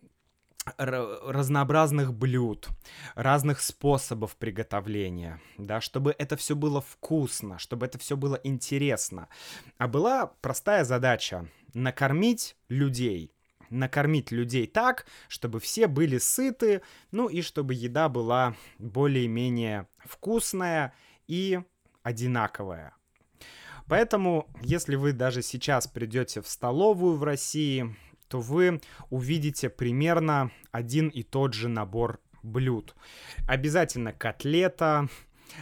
разнообразных 0.76 2.14
блюд, 2.14 2.68
разных 3.16 3.60
способов 3.60 4.36
приготовления, 4.36 5.40
да, 5.58 5.80
чтобы 5.80 6.14
это 6.16 6.36
все 6.36 6.54
было 6.54 6.80
вкусно, 6.80 7.58
чтобы 7.58 7.86
это 7.86 7.98
все 7.98 8.16
было 8.16 8.38
интересно. 8.44 9.28
А 9.78 9.88
была 9.88 10.26
простая 10.40 10.84
задача— 10.84 11.48
накормить 11.74 12.56
людей, 12.68 13.34
накормить 13.70 14.30
людей 14.30 14.68
так, 14.68 15.06
чтобы 15.26 15.58
все 15.58 15.88
были 15.88 16.18
сыты, 16.18 16.82
ну 17.10 17.28
и 17.28 17.42
чтобы 17.42 17.74
еда 17.74 18.08
была 18.08 18.54
более-менее 18.78 19.88
вкусная 20.04 20.94
и 21.26 21.60
одинаковая. 22.02 22.94
Поэтому, 23.88 24.48
если 24.62 24.94
вы 24.94 25.12
даже 25.12 25.42
сейчас 25.42 25.86
придете 25.86 26.40
в 26.40 26.48
столовую 26.48 27.16
в 27.16 27.24
России, 27.24 27.94
то 28.28 28.40
вы 28.40 28.80
увидите 29.10 29.68
примерно 29.68 30.50
один 30.70 31.08
и 31.08 31.22
тот 31.22 31.52
же 31.54 31.68
набор 31.68 32.20
блюд. 32.42 32.94
Обязательно 33.46 34.12
котлета, 34.12 35.08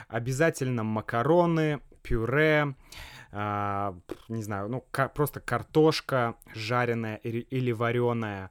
обязательно 0.09 0.84
макароны, 0.84 1.80
пюре, 2.03 2.74
э, 3.32 3.93
не 4.28 4.43
знаю, 4.43 4.68
ну 4.68 4.84
просто 5.14 5.41
картошка 5.41 6.36
жареная 6.55 7.16
или 7.16 7.72
вареная, 7.72 8.51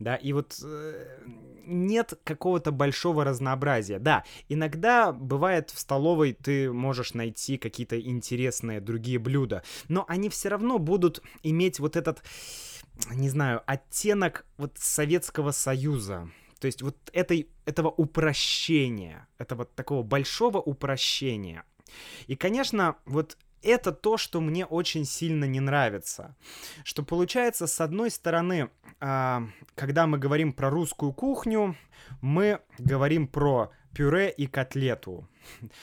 да, 0.00 0.16
и 0.16 0.32
вот 0.32 0.58
э, 0.64 1.18
нет 1.66 2.18
какого-то 2.24 2.72
большого 2.72 3.24
разнообразия. 3.24 3.98
Да, 3.98 4.24
иногда 4.48 5.12
бывает 5.12 5.70
в 5.70 5.78
столовой 5.78 6.32
ты 6.32 6.72
можешь 6.72 7.14
найти 7.14 7.58
какие-то 7.58 8.00
интересные 8.00 8.80
другие 8.80 9.18
блюда, 9.18 9.62
но 9.88 10.04
они 10.08 10.30
все 10.30 10.48
равно 10.48 10.78
будут 10.78 11.22
иметь 11.42 11.78
вот 11.78 11.96
этот, 11.96 12.22
не 13.12 13.28
знаю, 13.28 13.62
оттенок 13.66 14.46
вот 14.56 14.72
Советского 14.78 15.52
Союза, 15.52 16.30
то 16.60 16.66
есть 16.66 16.82
вот 16.82 16.96
этой, 17.12 17.50
этого 17.66 17.88
упрощения, 17.88 19.28
этого 19.38 19.66
такого 19.66 20.02
большого 20.02 20.58
упрощения. 20.58 21.64
И, 22.26 22.36
конечно, 22.36 22.96
вот 23.04 23.36
это 23.62 23.92
то, 23.92 24.16
что 24.16 24.40
мне 24.40 24.64
очень 24.64 25.04
сильно 25.04 25.44
не 25.44 25.60
нравится. 25.60 26.36
Что 26.84 27.02
получается, 27.02 27.66
с 27.66 27.80
одной 27.80 28.10
стороны, 28.10 28.70
а, 29.00 29.44
когда 29.74 30.06
мы 30.06 30.18
говорим 30.18 30.52
про 30.52 30.70
русскую 30.70 31.12
кухню, 31.12 31.76
мы 32.20 32.60
говорим 32.78 33.28
про 33.28 33.70
пюре 33.94 34.30
и 34.30 34.46
котлету. 34.46 35.28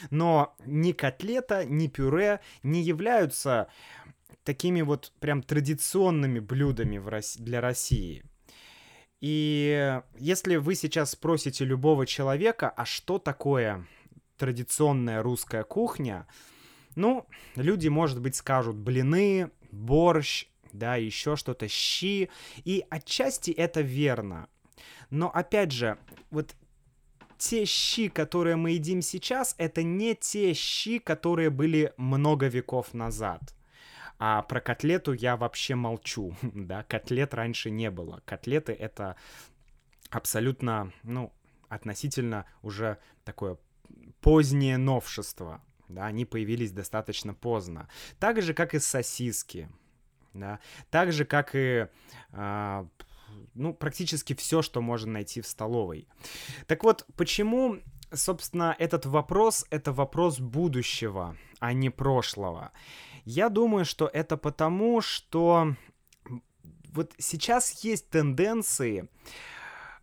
Но 0.09 0.55
ни 0.65 0.91
котлета, 0.91 1.65
ни 1.65 1.88
пюре 1.88 2.39
не 2.63 2.82
являются 2.82 3.67
такими 4.43 4.82
вот 4.82 5.11
прям 5.19 5.43
традиционными 5.43 6.39
блюдами 6.39 7.01
для 7.38 7.61
России. 7.61 8.23
И 9.19 9.99
если 10.19 10.57
вы 10.57 10.75
сейчас 10.75 11.11
спросите 11.11 11.65
любого 11.65 12.05
человека, 12.05 12.69
а 12.69 12.86
что 12.86 13.17
такое 13.17 13.86
традиционная 14.38 15.23
русская 15.23 15.63
кухня, 15.63 16.28
ну, 16.98 17.28
люди, 17.56 17.88
может 17.88 18.20
быть, 18.20 18.36
скажут 18.36 18.76
блины, 18.76 19.52
борщ, 19.72 20.48
да, 20.74 20.95
еще 20.95 21.36
что-то, 21.36 21.68
щи, 21.68 22.30
и 22.66 22.84
отчасти 22.89 23.52
это 23.52 23.82
верно. 23.82 24.50
Но, 25.10 25.30
опять 25.30 25.72
же, 25.72 25.98
вот 26.32 26.56
те 27.38 27.66
щи, 27.66 28.10
которые 28.10 28.56
мы 28.56 28.72
едим 28.72 29.02
сейчас, 29.02 29.54
это 29.60 29.84
не 29.84 30.16
те 30.16 30.54
щи, 30.54 31.00
которые 31.00 31.52
были 31.52 31.93
много 31.98 32.48
веков 32.48 32.93
назад. 32.93 33.54
А 34.20 34.41
про 34.41 34.60
котлету 34.60 35.14
я 35.14 35.38
вообще 35.38 35.76
молчу, 35.76 36.36
да, 36.41 36.84
котлет 36.84 37.34
раньше 37.36 37.70
не 37.70 37.91
было. 37.91 38.22
Котлеты— 38.26 38.74
это 38.80 39.16
абсолютно, 40.10 40.91
ну, 41.04 41.32
относительно 41.70 42.45
уже 42.64 42.98
такое 43.24 43.58
позднее 44.20 44.78
новшество, 44.78 45.62
да, 45.88 46.06
они 46.06 46.26
появились 46.26 46.72
достаточно 46.72 47.34
поздно. 47.34 47.88
Так 48.20 48.42
же, 48.42 48.54
как 48.54 48.74
и 48.74 48.80
сосиски, 48.80 49.70
да, 50.34 50.60
так 50.90 51.12
же, 51.12 51.26
как 51.26 51.52
и, 51.54 51.88
а, 52.32 52.88
ну, 53.54 53.74
практически 53.74 54.34
все, 54.34 54.62
что 54.62 54.82
можно 54.82 55.14
найти 55.14 55.42
в 55.42 55.48
столовой. 55.48 56.08
Так 56.68 56.84
вот, 56.84 57.06
почему, 57.16 57.80
собственно, 58.14 58.76
этот 58.78 59.06
вопрос— 59.06 59.66
это 59.70 59.92
вопрос 59.92 60.40
будущего, 60.40 61.38
а 61.60 61.74
не 61.74 61.90
прошлого? 61.90 62.72
Я 63.26 63.50
думаю, 63.50 63.86
что 63.86 64.10
это 64.12 64.38
потому, 64.38 65.02
что 65.02 65.76
вот 66.94 67.14
сейчас 67.18 67.84
есть 67.84 68.10
тенденции 68.10 69.10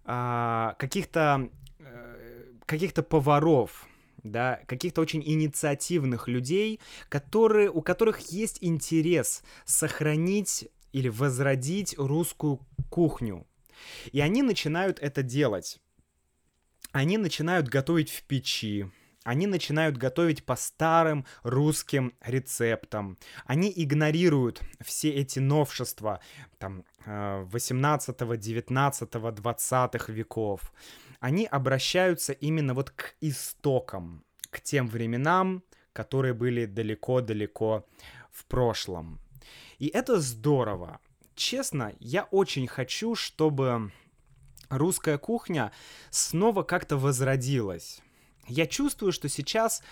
а, 0.04 0.76
каких-то 0.78 1.48
э, 1.78 2.52
каких-то 2.66 3.02
поваров, 3.02 3.86
да, 4.24 4.60
каких-то 4.66 5.00
очень 5.00 5.22
инициативных 5.22 6.26
людей, 6.26 6.80
которые, 7.08 7.70
у 7.70 7.82
которых 7.82 8.20
есть 8.32 8.58
интерес 8.60 9.44
сохранить 9.64 10.68
или 10.92 11.08
возродить 11.08 11.94
русскую 11.96 12.60
кухню. 12.90 13.46
И 14.12 14.20
они 14.20 14.42
начинают 14.42 14.98
это 14.98 15.22
делать. 15.22 15.80
Они 16.92 17.18
начинают 17.18 17.68
готовить 17.68 18.10
в 18.10 18.22
печи, 18.24 18.86
они 19.24 19.46
начинают 19.46 19.96
готовить 19.96 20.44
по 20.44 20.54
старым 20.54 21.24
русским 21.42 22.12
рецептам. 22.20 23.18
Они 23.46 23.72
игнорируют 23.74 24.60
все 24.82 25.10
эти 25.10 25.38
новшества 25.38 26.20
там, 26.58 26.84
18, 27.06 28.38
19, 28.38 29.10
20 29.10 30.08
веков. 30.08 30.72
Они 31.24 31.46
обращаются 31.46 32.34
именно 32.34 32.74
вот 32.74 32.90
к 32.90 33.14
истокам, 33.22 34.26
к 34.50 34.60
тем 34.60 34.86
временам, 34.86 35.64
которые 35.94 36.34
были 36.34 36.66
далеко-далеко 36.66 37.86
в 38.30 38.44
прошлом. 38.44 39.18
И 39.78 39.86
это 39.86 40.20
здорово. 40.20 41.00
Честно, 41.34 41.94
я 41.98 42.24
очень 42.24 42.66
хочу, 42.66 43.14
чтобы 43.14 43.90
русская 44.68 45.16
кухня 45.16 45.72
снова 46.10 46.62
как-то 46.62 46.98
возродилась. 46.98 48.02
Я 48.46 48.66
чувствую, 48.66 49.10
что 49.10 49.30
сейчас 49.30 49.82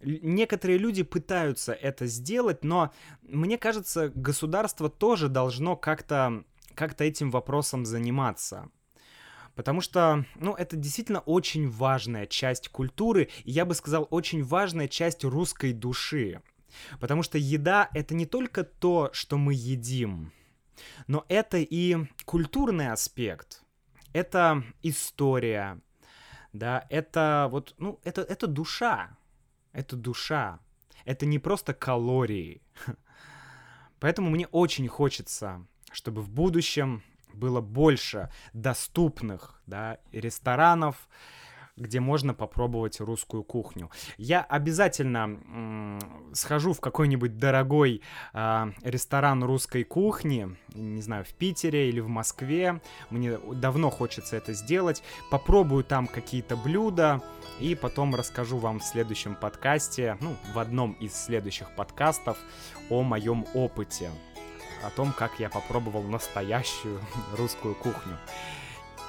некоторые 0.00 0.78
люди 0.78 1.04
пытаются 1.04 1.72
это 1.72 2.06
сделать, 2.06 2.64
но 2.64 2.92
мне 3.22 3.58
кажется, 3.58 4.08
государство 4.12 4.90
тоже 4.90 5.28
должно 5.28 5.76
как-то 5.76 6.42
как 6.74 7.00
этим 7.00 7.30
вопросом 7.30 7.86
заниматься. 7.86 8.70
Потому 9.60 9.82
что, 9.82 10.24
ну, 10.36 10.54
это 10.54 10.74
действительно 10.74 11.20
очень 11.20 11.68
важная 11.68 12.26
часть 12.26 12.70
культуры, 12.70 13.28
и 13.44 13.50
я 13.50 13.66
бы 13.66 13.74
сказал, 13.74 14.08
очень 14.10 14.42
важная 14.42 14.88
часть 14.88 15.22
русской 15.22 15.74
души. 15.74 16.40
Потому 16.98 17.22
что 17.22 17.36
еда— 17.36 17.90
это 17.92 18.14
не 18.14 18.24
только 18.24 18.64
то, 18.64 19.10
что 19.12 19.36
мы 19.36 19.52
едим, 19.52 20.32
но 21.08 21.26
это 21.28 21.58
и 21.58 21.98
культурный 22.24 22.90
аспект. 22.90 23.62
Это 24.14 24.64
история, 24.80 25.78
да, 26.54 26.86
это 26.88 27.48
вот, 27.50 27.74
ну, 27.76 28.00
это, 28.02 28.22
это 28.22 28.46
душа, 28.46 29.14
это 29.72 29.94
душа, 29.94 30.58
это 31.04 31.26
не 31.26 31.38
просто 31.38 31.74
калории. 31.74 32.62
Поэтому 34.00 34.30
мне 34.30 34.46
очень 34.46 34.88
хочется, 34.88 35.66
чтобы 35.92 36.22
в 36.22 36.30
будущем 36.30 37.02
было 37.34 37.60
больше 37.60 38.30
доступных, 38.52 39.60
да, 39.66 39.98
ресторанов, 40.12 40.96
где 41.80 41.98
можно 41.98 42.34
попробовать 42.34 43.00
русскую 43.00 43.42
кухню. 43.42 43.90
Я 44.18 44.42
обязательно 44.42 45.98
схожу 46.32 46.72
в 46.72 46.80
какой-нибудь 46.80 47.38
дорогой 47.38 48.02
э, 48.32 48.72
ресторан 48.82 49.42
русской 49.42 49.84
кухни, 49.84 50.56
не 50.74 51.00
знаю, 51.00 51.24
в 51.24 51.32
Питере 51.34 51.88
или 51.88 52.00
в 52.00 52.08
Москве. 52.08 52.80
Мне 53.08 53.38
давно 53.54 53.90
хочется 53.90 54.36
это 54.36 54.52
сделать. 54.52 55.02
Попробую 55.30 55.84
там 55.84 56.06
какие-то 56.06 56.56
блюда 56.56 57.22
и 57.58 57.74
потом 57.74 58.14
расскажу 58.14 58.58
вам 58.58 58.80
в 58.80 58.84
следующем 58.84 59.34
подкасте, 59.34 60.18
ну, 60.20 60.36
в 60.54 60.58
одном 60.58 60.92
из 60.92 61.14
следующих 61.14 61.74
подкастов 61.74 62.36
о 62.90 63.02
моем 63.02 63.46
опыте 63.54 64.10
о 64.82 64.90
том, 64.90 65.12
как 65.12 65.38
я 65.38 65.48
попробовал 65.48 66.02
настоящую 66.02 67.00
русскую 67.36 67.74
кухню. 67.74 68.18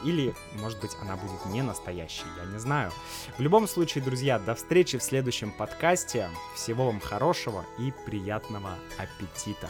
Или, 0.03 0.33
может 0.55 0.79
быть, 0.79 0.95
она 0.99 1.15
будет 1.15 1.45
не 1.45 1.61
настоящей, 1.61 2.25
я 2.37 2.45
не 2.45 2.57
знаю. 2.57 2.91
В 3.37 3.41
любом 3.41 3.67
случае, 3.67 4.03
друзья, 4.03 4.39
до 4.39 4.55
встречи 4.55 4.97
в 4.97 5.03
следующем 5.03 5.51
подкасте. 5.51 6.29
Всего 6.55 6.87
вам 6.87 6.99
хорошего 6.99 7.65
и 7.77 7.93
приятного 8.05 8.71
аппетита. 8.97 9.69